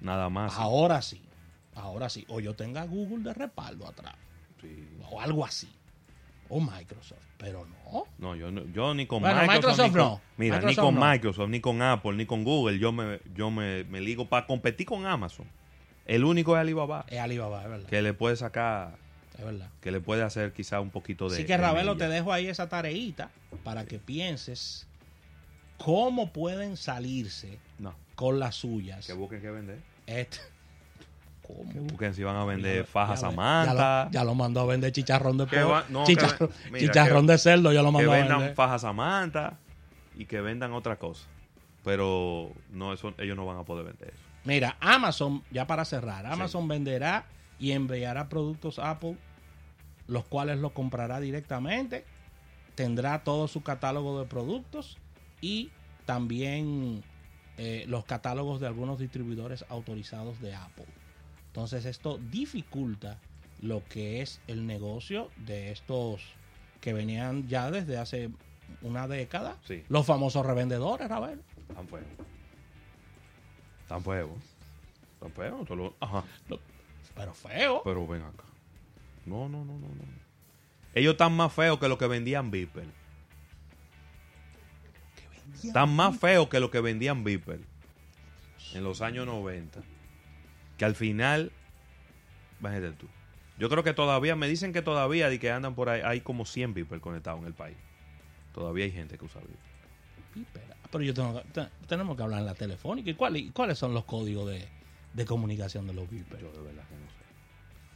Nada 0.00 0.28
más. 0.30 0.54
Ahora 0.56 1.02
sí. 1.02 1.20
Ahora 1.74 2.08
sí. 2.08 2.24
O 2.28 2.40
yo 2.40 2.54
tenga 2.54 2.84
Google 2.84 3.22
de 3.24 3.34
respaldo 3.34 3.86
atrás. 3.86 4.14
Sí. 4.62 4.88
O 5.10 5.20
algo 5.20 5.44
así. 5.44 5.68
O 6.48 6.60
Microsoft. 6.60 7.20
Pero 7.38 7.66
no. 7.66 8.04
No, 8.18 8.34
yo, 8.36 8.50
no- 8.50 8.64
yo 8.72 8.94
ni 8.94 9.06
con 9.06 9.20
Bueno, 9.20 9.40
Microsoft, 9.42 9.78
Microsoft 9.78 9.86
ni 9.86 9.92
con, 9.92 10.00
no. 10.02 10.20
mira, 10.36 10.56
Microsoft 10.56 10.76
ni 10.78 10.84
con 10.84 10.94
no. 10.94 11.10
Microsoft, 11.12 11.48
ni 11.50 11.60
con 11.60 11.82
Apple, 11.82 12.12
ni 12.14 12.26
con 12.26 12.44
Google, 12.44 12.78
yo 12.78 12.92
me, 12.92 13.20
yo 13.34 13.50
me, 13.50 13.84
me 13.84 14.00
ligo 14.00 14.28
para 14.28 14.46
competir 14.46 14.86
con 14.86 15.06
Amazon. 15.06 15.46
El 16.06 16.24
único 16.24 16.56
es 16.56 16.60
Alibaba, 16.60 17.04
Es 17.08 17.18
Alibaba, 17.18 17.62
es 17.64 17.68
verdad. 17.68 17.88
que 17.88 18.00
le 18.02 18.14
puede 18.14 18.36
sacar, 18.36 18.96
Es 19.38 19.44
verdad. 19.44 19.70
que 19.80 19.90
le 19.90 20.00
puede 20.00 20.22
hacer 20.22 20.52
quizá 20.52 20.80
un 20.80 20.90
poquito 20.90 21.28
de. 21.28 21.34
Así 21.36 21.44
que 21.44 21.56
Ravelo, 21.56 21.96
te 21.96 22.08
dejo 22.08 22.32
ahí 22.32 22.46
esa 22.46 22.68
tareita 22.68 23.30
para 23.64 23.84
que 23.86 23.98
pienses 23.98 24.86
cómo 25.78 26.32
pueden 26.32 26.76
salirse 26.76 27.58
No, 27.78 27.94
con 28.14 28.38
las 28.38 28.54
suyas. 28.56 29.06
que 29.06 29.12
busquen 29.12 29.40
que 29.42 29.50
vender. 29.50 29.78
Este- 30.06 30.38
¿Cómo? 31.46 31.70
Que 31.72 31.78
busquen 31.80 32.14
si 32.14 32.22
van 32.24 32.36
a 32.36 32.44
vender 32.44 32.84
fajas 32.86 33.20
ya- 33.20 33.28
a 33.28 33.30
manta, 33.30 34.04
lo- 34.06 34.10
Ya 34.10 34.24
lo 34.24 34.34
mandó 34.34 34.60
a 34.60 34.66
vender 34.66 34.90
chicharrón 34.92 35.38
de 35.38 35.46
Que 35.46 35.58
pollo. 35.60 35.82
no, 35.90 36.04
que 36.04 36.14
chicharrón 36.14 36.48
ve- 36.48 36.70
mira, 36.72 36.78
chicharrón 36.80 37.26
que- 37.26 37.32
de 37.32 37.38
cerdo, 37.38 37.72
ya 37.72 37.82
lo 37.82 37.88
que 37.88 37.92
mandó 37.92 38.12
a 38.12 38.16
vendan 38.16 38.38
vender. 38.38 38.54
fajas 38.56 38.84
a 38.84 38.92
manta 38.92 39.58
y 40.16 40.24
que 40.26 40.40
vendan 40.40 40.72
otra 40.72 40.96
cosa. 40.96 41.26
Pero 41.84 42.50
no, 42.72 42.92
eso, 42.92 43.14
ellos 43.18 43.36
no 43.36 43.46
van 43.46 43.58
a 43.58 43.62
poder 43.62 43.84
vender 43.86 44.08
eso. 44.08 44.22
Mira, 44.44 44.76
Amazon, 44.80 45.42
ya 45.50 45.66
para 45.66 45.84
cerrar, 45.84 46.26
Amazon 46.26 46.66
venderá 46.68 47.26
y 47.58 47.72
enviará 47.72 48.28
productos 48.28 48.78
Apple, 48.78 49.16
los 50.08 50.24
cuales 50.24 50.58
los 50.58 50.72
comprará 50.72 51.20
directamente, 51.20 52.04
tendrá 52.74 53.24
todo 53.24 53.48
su 53.48 53.62
catálogo 53.62 54.20
de 54.20 54.26
productos 54.26 54.98
y 55.40 55.70
también 56.04 57.02
eh, 57.58 57.84
los 57.88 58.04
catálogos 58.04 58.60
de 58.60 58.66
algunos 58.66 58.98
distribuidores 58.98 59.64
autorizados 59.70 60.40
de 60.40 60.54
Apple. 60.54 60.84
Entonces 61.56 61.86
esto 61.86 62.18
dificulta 62.18 63.18
lo 63.62 63.82
que 63.88 64.20
es 64.20 64.42
el 64.46 64.66
negocio 64.66 65.30
de 65.38 65.72
estos 65.72 66.20
que 66.82 66.92
venían 66.92 67.48
ya 67.48 67.70
desde 67.70 67.96
hace 67.96 68.28
una 68.82 69.08
década, 69.08 69.56
Sí. 69.66 69.82
los 69.88 70.04
famosos 70.04 70.44
revendedores, 70.44 71.10
a 71.10 71.18
ver. 71.18 71.38
Tan 71.74 71.88
fuego. 71.88 72.06
Tan 73.88 74.02
fuego. 74.02 74.36
Tan 75.18 75.32
fuego. 75.32 75.64
tú 75.66 75.76
lo- 75.76 75.94
Ajá. 75.98 76.24
Pero 77.14 77.32
feo. 77.32 77.80
Pero 77.82 78.06
ven 78.06 78.20
acá. 78.20 78.44
No, 79.24 79.48
no, 79.48 79.64
no, 79.64 79.78
no, 79.78 79.88
no. 79.88 80.04
Ellos 80.94 81.12
están 81.12 81.32
más 81.34 81.54
feos 81.54 81.78
que 81.78 81.88
lo 81.88 81.96
que 81.96 82.06
vendían 82.06 82.50
Viper. 82.50 82.84
Están 85.64 85.96
más 85.96 86.18
feos 86.18 86.48
que 86.50 86.60
lo 86.60 86.70
que 86.70 86.80
vendían 86.80 87.24
Viper. 87.24 87.60
En 88.74 88.84
los 88.84 89.00
años 89.00 89.24
90. 89.26 89.80
Que 90.76 90.84
al 90.84 90.94
final. 90.94 91.52
Bájate 92.60 92.92
tú. 92.92 93.06
Yo 93.58 93.68
creo 93.70 93.82
que 93.82 93.94
todavía, 93.94 94.36
me 94.36 94.48
dicen 94.48 94.72
que 94.72 94.82
todavía, 94.82 95.28
de 95.30 95.38
que 95.38 95.50
andan 95.50 95.74
por 95.74 95.88
ahí, 95.88 96.02
hay 96.04 96.20
como 96.20 96.44
100 96.44 96.74
Viper 96.74 97.00
conectados 97.00 97.40
en 97.40 97.46
el 97.46 97.54
país. 97.54 97.76
Todavía 98.52 98.84
hay 98.84 98.92
gente 98.92 99.16
que 99.16 99.24
usa 99.24 99.40
Viper. 100.34 100.62
Pero 100.90 101.04
yo 101.04 101.14
tengo 101.14 101.42
que- 101.42 101.48
te- 101.50 101.68
tenemos 101.86 102.16
que 102.16 102.22
hablar 102.22 102.40
en 102.40 102.46
la 102.46 102.54
telefónica. 102.54 103.10
¿Y 103.10 103.14
cuáles, 103.14 103.50
cuáles 103.52 103.78
son 103.78 103.94
los 103.94 104.04
códigos 104.04 104.48
de, 104.50 104.66
de 105.14 105.24
comunicación 105.24 105.86
de 105.86 105.94
los 105.94 106.08
Viper? 106.10 106.40
Yo 106.40 106.52
de 106.52 106.58
verdad 106.60 106.84
que 106.88 106.94
no 106.94 107.06
sé. 107.10 107.16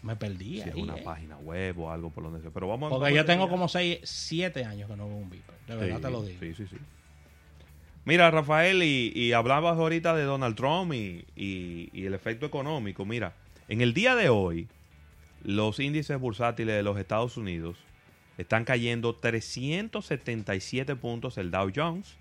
Me 0.03 0.17
perdí 0.17 0.63
Si 0.63 0.69
es 0.71 0.75
una 0.75 0.97
eh. 0.97 1.03
página 1.05 1.37
web 1.39 1.79
o 1.79 1.91
algo 1.91 2.11
por 2.11 2.25
donde 2.25 2.41
sea. 2.41 2.51
Pero 2.51 2.67
vamos 2.69 2.89
Porque 2.89 3.03
vamos 3.05 3.17
yo 3.17 3.21
a 3.23 3.25
tengo 3.27 3.49
como 3.51 3.69
6, 3.69 4.01
7 4.03 4.65
años 4.65 4.89
que 4.91 4.97
no 4.97 5.07
veo 5.07 5.17
un 5.17 5.29
Viper. 5.29 5.55
De 5.67 5.77
verdad 5.77 5.97
Sí, 5.97 6.03
te 6.03 6.11
lo 6.11 6.23
digo. 6.23 6.41
Sí, 6.41 6.55
sí, 6.55 6.67
sí. 6.67 6.77
Mira, 8.05 8.31
Rafael, 8.31 8.83
y, 8.83 9.13
y 9.15 9.33
hablabas 9.33 9.79
ahorita 9.79 10.15
de 10.17 10.25
Donald 10.25 10.57
Trump 10.57 10.93
y, 10.95 11.25
y- 11.37 11.91
y 11.93 12.07
el 12.07 12.15
efecto 12.15 12.47
económico. 12.47 13.05
Mira, 13.05 13.35
en 13.69 13.81
el 13.83 13.93
día 13.95 14.15
de 14.17 14.29
hoy, 14.31 14.69
los 15.45 15.79
índices 15.81 16.19
bursátiles 16.19 16.75
de 16.75 16.83
los 16.83 16.99
Estados 16.99 17.37
Unidos 17.37 17.77
están 18.39 18.65
cayendo 18.65 19.15
377 19.15 20.97
puntos 20.97 21.37
el 21.39 21.51
Dow 21.51 21.71
Jones, 21.75 22.17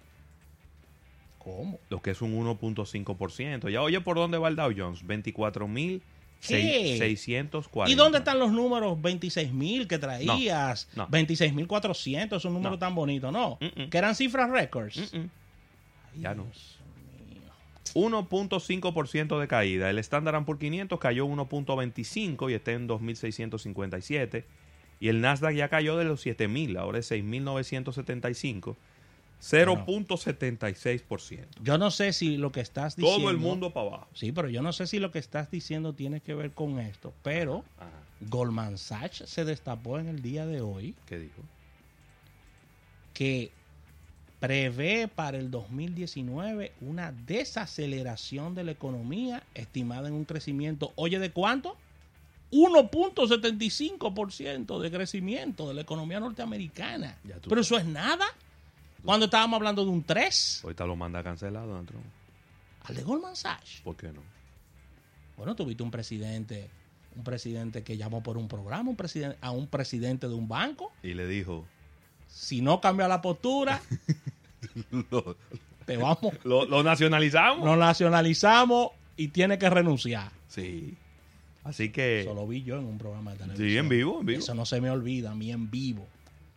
¿Cómo? 1.38 1.80
lo 1.90 2.02
que 2.02 2.12
es 2.12 2.22
un 2.22 2.38
1.5%. 2.38 3.70
Ya 3.70 3.82
oye 3.82 4.02
por 4.02 4.18
dónde 4.18 4.38
va 4.38 4.50
el 4.50 4.56
Dow 4.58 4.74
Jones, 4.76 5.06
24.640. 5.06 7.90
¿Y 7.90 7.96
dónde 7.96 8.18
están 8.20 8.40
los 8.40 8.52
números 8.52 9.02
26 9.02 9.52
mil 9.54 9.88
que 9.88 9.98
traías? 9.98 10.88
No, 10.96 11.04
no. 11.04 11.10
26 11.10 11.54
mil 11.54 11.68
400, 11.68 12.44
un 12.46 12.54
número 12.54 12.72
No. 12.72 12.80
tan 12.80 12.96
bonito, 12.96 13.32
¿no? 13.32 13.58
Mm, 13.62 13.84
mm. 13.84 13.90
Que 13.90 13.98
eran 13.98 14.16
cifras 14.16 14.50
récords. 14.50 15.14
Mm, 15.14 15.26
mío. 16.20 16.46
1.5% 17.96 19.40
de 19.40 19.48
caída. 19.48 19.90
El 19.90 19.98
Standard 20.00 20.44
Poor's 20.46 20.60
500 20.60 21.00
cayó 21.00 21.26
1.25 21.28 22.52
y 22.52 22.54
está 22.54 22.72
en 22.72 22.88
2.657. 22.88 24.44
Y 25.00 25.08
el 25.08 25.22
Nasdaq 25.22 25.56
ya 25.56 25.70
cayó 25.70 25.98
de 25.98 26.06
los 26.06 26.26
7.000, 26.26 26.78
ahora 26.78 27.00
es 27.00 27.12
6.975. 27.12 28.76
0.76%. 29.42 31.46
Yo 31.64 31.78
no 31.78 31.92
sé 31.92 32.12
si 32.12 32.36
lo 32.38 32.52
que 32.52 32.60
estás 32.60 32.98
diciendo... 32.98 33.20
Todo 33.20 33.32
el 33.32 33.38
mundo 33.38 33.72
para 33.72 33.88
abajo. 33.88 34.08
Sí, 34.14 34.34
pero 34.34 34.50
yo 34.50 34.62
no 34.62 34.74
sé 34.74 34.86
si 34.86 35.00
lo 35.00 35.12
que 35.12 35.20
estás 35.20 35.50
diciendo 35.50 35.94
tiene 35.94 36.20
que 36.20 36.34
ver 36.34 36.52
con 36.52 36.78
esto, 36.80 37.14
pero 37.24 37.64
Ajá. 37.78 37.90
Goldman 38.22 38.78
Sachs 38.78 39.24
se 39.28 39.46
destapó 39.46 39.98
en 39.98 40.08
el 40.08 40.22
día 40.22 40.46
de 40.46 40.60
hoy 40.60 40.94
¿Qué 41.06 41.20
dijo? 41.20 41.42
que 43.14 43.52
prevé 44.40 45.08
para 45.08 45.38
el 45.38 45.52
2019 45.52 46.74
una 46.82 47.12
desaceleración 47.12 48.56
de 48.56 48.64
la 48.64 48.72
economía 48.72 49.44
estimada 49.54 50.08
en 50.08 50.14
un 50.14 50.26
crecimiento, 50.26 50.94
oye, 50.96 51.20
¿de 51.20 51.32
cuánto? 51.32 51.76
1.75% 52.52 54.80
de 54.80 54.92
crecimiento 54.92 55.68
de 55.68 55.76
la 55.76 55.82
economía 55.82 56.20
norteamericana. 56.20 57.18
Pero 57.48 57.62
eso 57.62 57.78
es 57.78 57.86
nada. 57.86 58.26
Cuando 59.04 59.26
estábamos 59.26 59.58
hablando 59.58 59.86
de 59.86 59.92
un 59.92 60.04
3 60.04 60.62
Ahorita 60.64 60.86
lo 60.86 60.96
manda 60.96 61.24
cancelado, 61.24 61.68
Donald 61.68 61.88
Trump. 61.88 62.06
al 62.84 62.96
de 62.96 63.04
Goldman 63.04 63.36
Sachs. 63.36 63.82
¿Por 63.84 63.96
qué 63.96 64.12
no? 64.12 64.22
Bueno, 65.38 65.56
tuviste 65.56 65.84
un 65.84 65.92
presidente, 65.92 66.70
un 67.16 67.24
presidente 67.24 67.84
que 67.84 67.96
llamó 67.96 68.22
por 68.22 68.38
un 68.38 68.50
programa, 68.50 68.90
un 68.90 68.98
presidente, 68.98 69.38
a 69.42 69.52
un 69.52 69.68
presidente 69.68 70.28
de 70.28 70.34
un 70.34 70.50
banco. 70.50 70.92
Y 71.02 71.14
le 71.14 71.28
dijo, 71.28 71.66
Si 72.30 72.62
no 72.62 72.80
cambia 72.80 73.08
la 73.08 73.22
postura, 73.22 73.82
lo, 75.12 75.36
te 75.86 75.98
vamos, 75.98 76.34
¿Lo, 76.44 76.66
lo 76.66 76.84
nacionalizamos? 76.84 77.66
nos 77.66 77.78
nacionalizamos 77.78 78.92
y 79.18 79.30
tiene 79.30 79.58
que 79.58 79.70
renunciar. 79.70 80.32
Sí. 80.48 80.96
Así 81.64 81.90
que... 81.90 82.22
Eso 82.22 82.34
lo 82.34 82.48
vi 82.48 82.64
yo 82.64 82.78
en 82.80 82.86
un 82.86 82.98
programa 82.98 83.32
de 83.32 83.38
televisión. 83.38 83.70
Sí, 83.70 83.78
en 83.78 83.90
vivo, 83.90 84.20
en 84.22 84.26
vivo. 84.26 84.40
Eso 84.40 84.54
no 84.56 84.66
se 84.66 84.80
me 84.82 84.90
olvida 84.90 85.32
a 85.32 85.36
mí 85.36 85.52
en 85.52 85.70
vivo. 85.70 86.08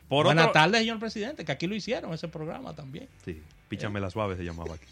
Por 0.09 0.27
Buenas 0.27 0.45
otro- 0.49 0.53
tardes, 0.61 0.81
señor 0.81 0.99
presidente, 0.99 1.45
que 1.45 1.53
aquí 1.53 1.67
lo 1.67 1.75
hicieron, 1.75 2.13
ese 2.13 2.29
programa 2.29 2.75
también. 2.75 3.09
Sí, 3.25 3.41
píchame 3.69 3.99
la 4.01 4.11
suave 4.11 4.37
se 4.37 4.45
llamaba 4.45 4.75
aquí. 4.75 4.87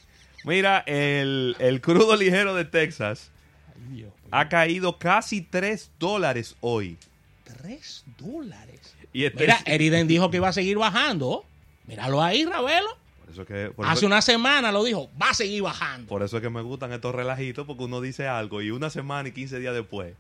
Mira, 0.44 0.78
el, 0.86 1.54
el 1.58 1.80
crudo 1.82 2.16
ligero 2.16 2.54
de 2.54 2.64
Texas 2.64 3.30
Ay, 3.68 3.96
Dios 3.96 4.12
ha 4.30 4.48
caído 4.48 4.98
casi 4.98 5.42
3 5.42 5.90
dólares 5.98 6.56
hoy. 6.60 6.96
Tres 7.44 8.04
dólares. 8.18 8.94
Y 9.12 9.24
este 9.24 9.40
Mira, 9.40 9.58
Eriden 9.66 10.06
dijo 10.08 10.30
que 10.30 10.36
iba 10.38 10.48
a 10.48 10.52
seguir 10.52 10.78
bajando. 10.78 11.44
Míralo 11.86 12.22
ahí, 12.22 12.44
Ravelo. 12.44 12.88
por 13.24 13.30
eso 13.32 13.44
que 13.46 13.70
por 13.74 13.86
Hace 13.86 13.94
eso- 14.00 14.06
una 14.06 14.22
semana 14.22 14.70
lo 14.72 14.84
dijo, 14.84 15.10
va 15.20 15.30
a 15.30 15.34
seguir 15.34 15.62
bajando. 15.62 16.06
Por 16.08 16.22
eso 16.22 16.36
es 16.36 16.42
que 16.42 16.50
me 16.50 16.62
gustan 16.62 16.92
estos 16.92 17.14
relajitos, 17.14 17.66
porque 17.66 17.84
uno 17.84 18.00
dice 18.00 18.26
algo 18.28 18.62
y 18.62 18.70
una 18.70 18.90
semana 18.90 19.28
y 19.28 19.32
15 19.32 19.58
días 19.58 19.74
después, 19.74 20.14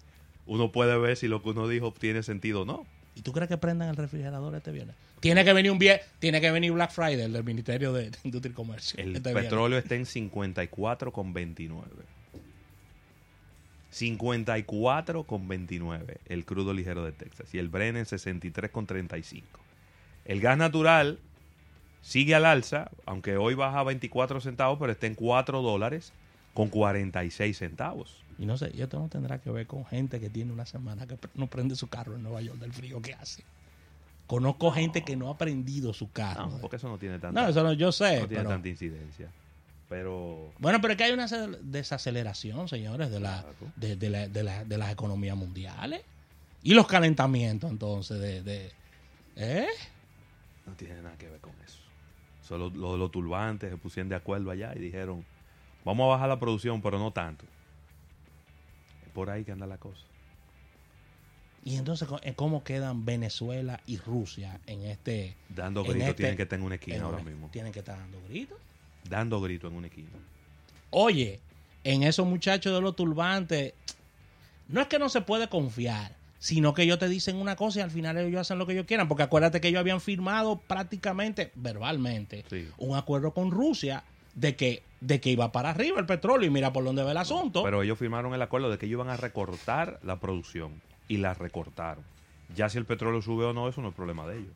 uno 0.46 0.72
puede 0.72 0.98
ver 0.98 1.16
si 1.16 1.28
lo 1.28 1.42
que 1.42 1.50
uno 1.50 1.68
dijo 1.68 1.92
tiene 1.96 2.22
sentido 2.24 2.62
o 2.62 2.64
no. 2.64 2.86
¿Y 3.14 3.22
tú 3.22 3.32
crees 3.32 3.48
que 3.48 3.56
prendan 3.58 3.88
el 3.90 3.96
refrigerador 3.96 4.54
este 4.54 4.70
viernes? 4.72 4.96
Tiene 5.20 5.44
que 5.44 5.52
venir 5.52 5.70
un 5.70 5.78
vie- 5.78 6.00
tiene 6.18 6.40
que 6.40 6.50
venir 6.50 6.72
Black 6.72 6.90
Friday 6.92 7.30
del 7.30 7.44
Ministerio 7.44 7.92
de 7.92 8.10
Industria 8.24 8.50
y 8.52 8.54
Comercio. 8.54 8.98
El 9.00 9.16
este 9.16 9.28
viernes. 9.30 9.44
petróleo 9.44 9.78
está 9.78 9.94
en 9.94 10.06
54,29. 10.06 11.82
54,29 13.92 16.16
el 16.26 16.44
crudo 16.44 16.72
ligero 16.72 17.04
de 17.04 17.12
Texas 17.12 17.52
y 17.54 17.58
el 17.58 17.68
Bren 17.68 17.96
en 17.96 18.04
63,35. 18.04 19.42
El 20.24 20.40
gas 20.40 20.58
natural 20.58 21.18
sigue 22.02 22.34
al 22.34 22.44
alza, 22.46 22.90
aunque 23.06 23.36
hoy 23.36 23.54
baja 23.54 23.82
24 23.82 24.40
centavos, 24.40 24.78
pero 24.78 24.92
está 24.92 25.06
en 25.06 25.14
4 25.14 25.62
dólares 25.62 26.12
con 26.54 26.68
46 26.68 27.56
centavos. 27.58 28.16
Y 28.38 28.46
no 28.46 28.56
sé, 28.56 28.70
y 28.74 28.80
esto 28.80 28.98
no 28.98 29.08
tendrá 29.08 29.38
que 29.40 29.50
ver 29.50 29.66
con 29.66 29.84
gente 29.84 30.18
que 30.20 30.30
tiene 30.30 30.52
una 30.52 30.66
semana 30.66 31.06
que 31.06 31.18
no 31.34 31.46
prende 31.46 31.76
su 31.76 31.88
carro 31.88 32.14
en 32.16 32.22
Nueva 32.22 32.40
York 32.40 32.58
del 32.58 32.72
frío 32.72 33.02
que 33.02 33.14
hace. 33.14 33.42
Conozco 34.26 34.70
gente 34.70 35.02
que 35.02 35.16
no 35.16 35.28
ha 35.28 35.36
prendido 35.36 35.92
su 35.92 36.10
carro. 36.12 36.46
No, 36.46 36.58
porque 36.58 36.76
eso 36.76 36.88
no 36.88 36.98
tiene 36.98 37.18
tanta, 37.18 37.42
No, 37.42 37.48
eso 37.48 37.62
no, 37.62 37.72
yo 37.72 37.90
sé. 37.92 38.20
no 38.20 38.28
tiene 38.28 38.42
pero- 38.44 38.50
tanta 38.50 38.68
incidencia. 38.68 39.28
Pero 39.90 40.52
Bueno, 40.60 40.80
pero 40.80 40.92
es 40.92 40.96
que 40.96 41.02
hay 41.04 41.10
una 41.12 41.26
acel- 41.26 41.58
desaceleración, 41.62 42.68
señores, 42.68 43.10
de, 43.10 43.18
la, 43.20 43.42
Claro. 43.42 43.72
de, 43.74 43.96
de 43.96 44.08
la- 44.08 44.28
de 44.28 44.42
la- 44.44 44.64
de 44.64 44.78
las 44.78 44.90
economías 44.92 45.36
mundiales. 45.36 46.02
Y 46.62 46.74
los 46.74 46.86
calentamientos, 46.86 47.68
entonces, 47.70 48.44
de... 48.44 48.70
¿Eh? 49.36 49.66
no 50.66 50.74
tiene 50.74 51.02
nada 51.02 51.16
que 51.18 51.28
ver 51.28 51.40
con 51.40 51.52
eso. 51.66 51.78
Solo 52.46 52.70
los, 52.70 52.98
los 52.98 53.10
turbantes 53.10 53.70
se 53.70 53.76
pusieron 53.78 54.08
de 54.08 54.14
acuerdo 54.14 54.50
allá 54.52 54.72
y 54.76 54.78
dijeron, 54.78 55.24
vamos 55.84 56.04
a 56.04 56.08
bajar 56.10 56.28
la 56.28 56.38
producción, 56.38 56.80
pero 56.82 56.98
no 57.00 57.10
tanto. 57.12 57.44
Es 59.04 59.10
por 59.12 59.28
ahí 59.28 59.42
que 59.44 59.50
anda 59.52 59.66
la 59.66 59.78
cosa. 59.78 60.02
Y 61.64 61.76
entonces, 61.76 62.08
eh, 62.22 62.34
¿cómo 62.34 62.62
quedan 62.62 63.04
Venezuela 63.04 63.80
y 63.86 63.96
Rusia 63.98 64.60
en 64.66 64.82
este... 64.82 65.34
Dando 65.48 65.82
gritos, 65.82 66.00
este- 66.10 66.14
tienen 66.14 66.36
que 66.36 66.44
estar 66.44 66.58
en 66.60 66.64
una 66.64 66.76
en 66.76 66.80
esquina 66.80 67.04
ahora 67.04 67.22
mismo. 67.24 67.48
Tienen 67.50 67.72
que 67.72 67.80
estar 67.80 67.98
dando 67.98 68.20
gritos. 68.28 68.58
Dando 69.08 69.40
gritos 69.40 69.70
en 69.70 69.76
una 69.76 69.86
esquina. 69.88 70.08
Oye, 70.90 71.40
en 71.84 72.02
esos 72.02 72.26
muchachos 72.26 72.72
de 72.74 72.80
los 72.80 72.96
turbantes, 72.96 73.74
no 74.68 74.80
es 74.80 74.86
que 74.88 74.98
no 74.98 75.08
se 75.08 75.20
puede 75.20 75.48
confiar, 75.48 76.14
sino 76.38 76.74
que 76.74 76.82
ellos 76.82 76.98
te 76.98 77.08
dicen 77.08 77.36
una 77.36 77.56
cosa 77.56 77.80
y 77.80 77.82
al 77.82 77.90
final 77.90 78.16
ellos 78.18 78.40
hacen 78.40 78.58
lo 78.58 78.66
que 78.66 78.72
ellos 78.72 78.86
quieran, 78.86 79.08
porque 79.08 79.22
acuérdate 79.22 79.60
que 79.60 79.68
ellos 79.68 79.80
habían 79.80 80.00
firmado 80.00 80.58
prácticamente, 80.58 81.52
verbalmente, 81.54 82.44
Sí. 82.48 82.68
un 82.78 82.96
acuerdo 82.96 83.32
con 83.32 83.50
Rusia 83.50 84.04
de 84.34 84.56
que, 84.56 84.82
de 85.00 85.20
que 85.20 85.30
iba 85.30 85.50
para 85.52 85.70
arriba 85.70 85.98
el 85.98 86.06
petróleo 86.06 86.46
y 86.46 86.50
mira 86.50 86.72
por 86.72 86.84
dónde 86.84 87.02
va 87.02 87.10
el 87.10 87.16
asunto. 87.16 87.62
Pero 87.62 87.82
ellos 87.82 87.98
firmaron 87.98 88.32
el 88.34 88.42
acuerdo 88.42 88.70
de 88.70 88.78
que 88.78 88.86
ellos 88.86 88.96
iban 88.98 89.10
a 89.10 89.16
recortar 89.16 89.98
la 90.02 90.20
producción. 90.20 90.80
Y 91.08 91.16
la 91.16 91.34
recortaron. 91.34 92.04
Ya 92.54 92.68
si 92.68 92.78
el 92.78 92.84
petróleo 92.84 93.20
sube 93.20 93.44
o 93.44 93.52
no, 93.52 93.68
eso 93.68 93.80
no 93.82 93.88
es 93.88 93.94
problema 93.94 94.26
de 94.28 94.38
ellos. 94.38 94.52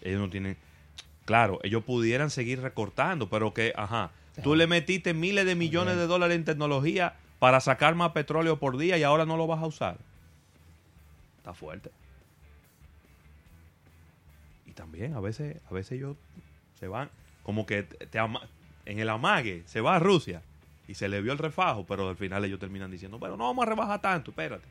Ellos 0.00 0.20
no 0.20 0.30
tienen... 0.30 0.56
Claro, 1.24 1.60
ellos 1.62 1.84
pudieran 1.84 2.30
seguir 2.30 2.60
recortando, 2.60 3.28
pero 3.28 3.54
que, 3.54 3.72
ajá, 3.76 4.10
tú 4.42 4.54
le 4.54 4.66
metiste 4.66 5.14
miles 5.14 5.46
de 5.46 5.54
millones 5.54 5.96
de 5.96 6.06
dólares 6.06 6.36
en 6.36 6.44
tecnología 6.44 7.14
para 7.38 7.60
sacar 7.60 7.94
más 7.94 8.12
petróleo 8.12 8.58
por 8.58 8.76
día 8.78 8.96
y 8.98 9.02
ahora 9.02 9.24
no 9.26 9.36
lo 9.36 9.46
vas 9.46 9.62
a 9.62 9.66
usar. 9.66 9.96
Está 11.38 11.54
fuerte. 11.54 11.90
Y 14.66 14.72
también 14.72 15.14
a 15.14 15.20
veces, 15.20 15.56
a 15.70 15.74
veces 15.74 15.92
ellos 15.98 16.16
se 16.78 16.88
van, 16.88 17.10
como 17.42 17.66
que 17.66 17.82
te, 17.82 18.06
te 18.06 18.18
ama- 18.18 18.46
en 18.86 18.98
el 18.98 19.08
amague, 19.08 19.62
se 19.66 19.80
va 19.80 19.96
a 19.96 19.98
Rusia 19.98 20.42
y 20.88 20.94
se 20.94 21.08
le 21.08 21.20
vio 21.20 21.32
el 21.32 21.38
refajo, 21.38 21.84
pero 21.86 22.08
al 22.08 22.16
final 22.16 22.44
ellos 22.44 22.58
terminan 22.58 22.90
diciendo, 22.90 23.18
pero 23.20 23.36
no 23.36 23.44
vamos 23.44 23.64
a 23.64 23.68
rebajar 23.68 24.00
tanto, 24.00 24.30
espérate. 24.30 24.66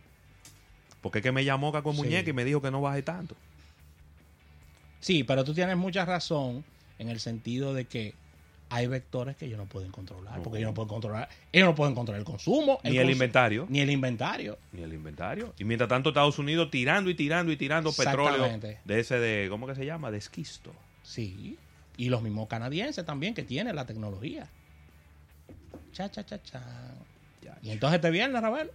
Porque 1.02 1.20
es 1.20 1.24
que 1.24 1.32
me 1.32 1.44
llamó 1.46 1.72
Caco 1.72 1.92
Sí. 1.94 1.98
Muñeca 1.98 2.30
y 2.30 2.34
me 2.34 2.44
dijo 2.46 2.62
que 2.62 2.72
no 2.72 2.82
baje 2.82 3.02
tanto. 3.02 3.36
Sí, 5.02 5.24
pero 5.24 5.44
tú 5.44 5.54
tienes 5.54 5.76
mucha 5.78 6.06
razón 6.06 6.64
en 7.00 7.10
el 7.10 7.20
sentido 7.20 7.74
de 7.74 7.86
que 7.86 8.14
hay 8.70 8.88
vectores 8.88 9.36
que 9.36 9.46
ellos 9.48 9.58
no 9.58 9.66
pueden 9.66 9.92
controlar, 9.92 10.38
No. 10.38 10.44
porque 10.44 10.60
ellos 10.60 10.70
no 10.70 10.74
pueden 10.74 10.88
controlar, 10.88 11.28
ellos 11.52 11.68
no 11.68 11.76
pueden 11.76 11.94
controlar 11.94 12.20
el 12.20 12.26
consumo, 12.26 12.80
Ni 12.86 12.98
el 12.98 13.10
inventario. 13.10 13.66
ni 13.68 13.82
el 13.82 13.90
inventario. 13.90 14.58
Ni 14.72 14.82
el 14.84 14.94
inventario. 14.94 15.54
Y 15.60 15.66
mientras 15.66 15.90
tanto 15.90 16.10
Estados 16.10 16.40
Unidos 16.40 16.72
tirando 16.72 17.10
y 17.10 17.16
tirando 17.16 17.52
y 17.52 17.58
tirando 17.58 17.92
petróleo 17.92 18.60
de 18.86 19.00
ese 19.00 19.20
de, 19.20 19.50
¿cómo 19.50 19.68
que 19.68 19.76
se 19.76 19.86
llama? 19.86 20.10
De 20.10 20.18
esquisto. 20.20 20.72
Sí, 21.04 21.58
y 21.98 22.08
los 22.10 22.22
mismos 22.22 22.48
canadienses 22.48 23.04
también 23.06 23.34
que 23.34 23.44
tienen 23.44 23.76
la 23.76 23.86
tecnología. 23.86 24.48
Cha, 25.92 26.10
cha, 26.10 26.24
cha, 26.26 26.42
cha. 26.42 26.62
Ya, 27.42 27.58
Y 27.62 27.72
entonces 27.72 27.96
este 27.98 28.12
viernes, 28.12 28.42
Ravel, 28.42 28.72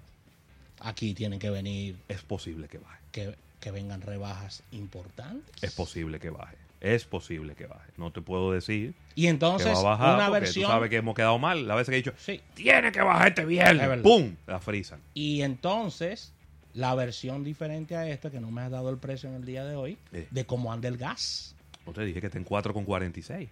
aquí 0.80 1.14
tienen 1.14 1.38
que 1.38 1.48
venir, 1.48 1.96
Es 2.08 2.20
posible 2.22 2.68
que 2.68 2.78
baje. 2.78 3.00
que, 3.12 3.34
que 3.60 3.70
vengan 3.70 4.00
rebajas 4.02 4.62
importantes. 4.72 5.62
Es 5.62 5.72
posible 5.72 6.18
que 6.18 6.30
baje. 6.30 6.56
Es 6.80 7.04
posible 7.04 7.54
que 7.54 7.66
baje. 7.66 7.90
No 7.96 8.12
te 8.12 8.20
puedo 8.20 8.52
decir 8.52 8.94
Y 9.14 9.22
que 9.22 9.28
entonces, 9.28 9.74
va 9.74 9.78
a 9.80 9.82
bajar 9.82 10.14
una 10.16 10.28
versión. 10.28 10.66
tú 10.66 10.70
sabes 10.70 10.90
que 10.90 10.96
hemos 10.96 11.14
quedado 11.14 11.38
mal. 11.38 11.66
La 11.66 11.74
vez 11.74 11.88
que 11.88 11.94
he 11.94 11.96
dicho, 11.98 12.12
Sí. 12.18 12.40
tiene 12.54 12.92
que 12.92 13.00
bajar 13.00 13.28
este 13.28 13.42
Es 13.42 13.48
viernes. 13.48 14.00
¡Pum! 14.02 14.36
La 14.46 14.60
frisan. 14.60 15.00
Y 15.14 15.40
entonces, 15.42 16.32
la 16.74 16.94
versión 16.94 17.42
diferente 17.44 17.96
a 17.96 18.06
esta, 18.08 18.30
que 18.30 18.40
no 18.40 18.50
me 18.50 18.60
has 18.60 18.70
dado 18.70 18.90
el 18.90 18.98
precio 18.98 19.28
en 19.30 19.36
el 19.36 19.44
día 19.46 19.64
de 19.64 19.74
hoy, 19.74 19.98
Eh. 20.12 20.28
de 20.30 20.44
cómo 20.44 20.72
anda 20.72 20.88
el 20.88 20.98
gas, 20.98 21.54
No 21.86 21.92
te 21.92 22.04
dije 22.04 22.20
que 22.20 22.26
está 22.26 22.38
en 22.38 22.44
4,46. 22.44 23.48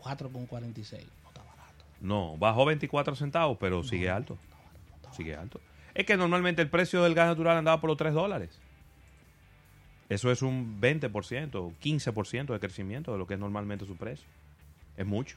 4,46. 0.00 1.04
No 1.22 1.28
está 1.28 1.42
barato. 1.42 1.84
No, 2.00 2.36
bajó 2.38 2.64
24 2.64 3.14
centavos, 3.16 3.58
pero 3.60 3.82
sigue 3.82 4.08
alto. 4.08 4.38
Sigue 5.16 5.34
alto. 5.36 5.60
Es 5.94 6.04
que 6.06 6.16
normalmente 6.16 6.62
el 6.62 6.68
precio 6.70 7.02
del 7.02 7.14
gas 7.14 7.26
natural 7.28 7.56
andaba 7.56 7.80
por 7.80 7.88
los 7.88 7.96
3 7.96 8.12
dólares. 8.14 8.50
Eso 10.08 10.30
es 10.30 10.42
un 10.42 10.80
20%, 10.80 11.10
15% 11.82 12.46
de 12.52 12.60
crecimiento 12.60 13.12
de 13.12 13.18
lo 13.18 13.26
que 13.26 13.34
es 13.34 13.40
normalmente 13.40 13.86
su 13.86 13.96
precio. 13.96 14.26
Es 14.96 15.04
mucho. 15.06 15.36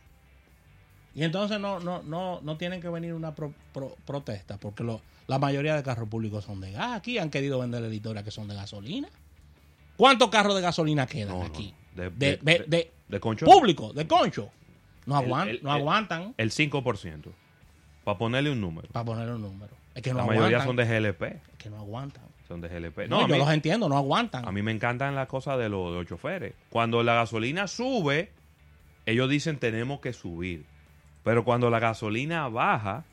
Y 1.15 1.23
entonces 1.23 1.59
no, 1.59 1.79
no, 1.79 2.03
no, 2.03 2.39
no 2.41 2.57
tienen 2.57 2.79
que 2.81 2.87
venir 2.89 3.13
una 3.13 3.33
pro- 3.33 3.53
pro- 3.73 3.95
protesta, 4.05 4.57
porque 4.57 4.83
lo- 4.83 5.01
la 5.27 5.39
mayoría 5.39 5.75
de 5.75 5.81
carros 5.83 6.07
públicos 6.07 6.45
son 6.45 6.61
de 6.61 6.71
gas. 6.71 6.91
Aquí 6.97 7.17
han 7.17 7.29
querido 7.31 7.59
vender 7.59 7.83
editoras 7.83 8.23
que 8.23 8.31
son 8.31 8.47
de 8.47 8.55
gasolina. 8.55 9.09
¿Cuántos 9.97 10.29
carros 10.29 10.55
de 10.55 10.61
gasolina 10.61 11.07
quedan 11.07 11.39
No, 11.39 11.43
aquí? 11.45 11.73
no. 11.95 12.03
De- 12.03 12.37
De, 12.37 12.91
de- 13.09 13.19
concho. 13.19 13.45
público, 13.47 13.91
de 13.91 14.07
concho. 14.07 14.49
No, 15.07 15.19
El- 15.19 15.25
aguan- 15.25 15.47
el- 15.49 15.59
no 15.63 15.71
aguantan 15.71 16.35
El 16.37 16.51
5%. 16.51 17.31
Para 18.03 18.17
ponerle 18.17 18.51
un 18.51 18.61
número. 18.61 18.87
para 18.89 19.03
poner 19.05 19.29
un 19.29 19.41
número. 19.41 19.75
Es 19.95 20.01
que 20.03 20.11
no 20.11 20.17
La 20.17 20.23
aguantan. 20.23 20.43
mayoría 20.45 20.63
son 20.65 20.75
de 20.75 20.85
GLP. 20.85 21.23
Es 21.51 21.57
que 21.57 21.69
no 21.69 21.77
aguantan. 21.77 22.23
Son 22.49 22.59
de 22.61 22.67
GLP. 22.67 23.07
No, 23.07 23.21
No, 23.21 23.27
yo 23.27 23.35
mí, 23.35 23.39
los 23.39 23.49
entiendo, 23.51 23.87
no 23.87 23.95
aguantan. 23.95 24.45
a 24.45 24.51
mí 24.51 24.61
me 24.63 24.71
encantan 24.71 25.13
las 25.15 25.27
cosas 25.27 25.57
de 25.59 25.69
los, 25.69 25.91
de 25.91 25.99
los 25.99 26.07
choferes. 26.07 26.53
Cuando 26.71 27.03
la 27.03 27.13
gasolina 27.13 27.67
sube, 27.67 28.31
ellos 29.05 29.29
dicen 29.29 29.57
tenemos 29.59 30.01
que 30.01 30.11
subir. 30.13 30.65
Pero 31.23 31.45
cuando 31.45 31.69
la 31.69 31.79
gasolina 31.79 32.47
baja, 32.49 33.05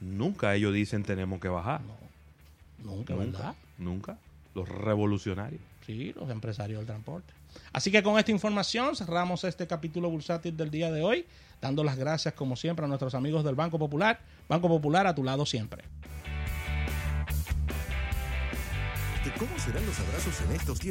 nunca 0.00 0.54
ellos 0.54 0.72
dicen 0.74 1.02
tenemos 1.04 1.40
que 1.40 1.48
bajar. 1.48 1.82
Nunca, 1.82 3.12
Nunca, 3.12 3.14
¿verdad? 3.14 3.54
nunca. 3.78 4.18
Los 4.54 4.68
revolucionarios. 4.68 5.60
Sí, 5.86 6.14
los 6.18 6.30
empresarios 6.30 6.78
del 6.78 6.86
transporte. 6.86 7.32
Así 7.72 7.90
que 7.90 8.02
con 8.02 8.18
esta 8.18 8.30
información 8.30 8.96
cerramos 8.96 9.44
este 9.44 9.66
capítulo 9.66 10.08
bursátil 10.08 10.56
del 10.56 10.70
día 10.70 10.90
de 10.90 11.02
hoy, 11.02 11.26
dando 11.60 11.84
las 11.84 11.96
gracias 11.98 12.32
como 12.34 12.56
siempre 12.56 12.84
a 12.86 12.88
nuestros 12.88 13.14
amigos 13.14 13.44
del 13.44 13.54
Banco 13.56 13.78
Popular. 13.78 14.20
Banco 14.48 14.68
Popular 14.68 15.06
a 15.06 15.14
tu 15.14 15.22
lado 15.22 15.44
siempre. 15.44 15.84
Cómo 19.32 19.58
serán 19.58 19.84
los 19.86 19.98
abrazos 20.00 20.40
en 20.42 20.52
estos 20.52 20.78
tiempos? 20.78 20.84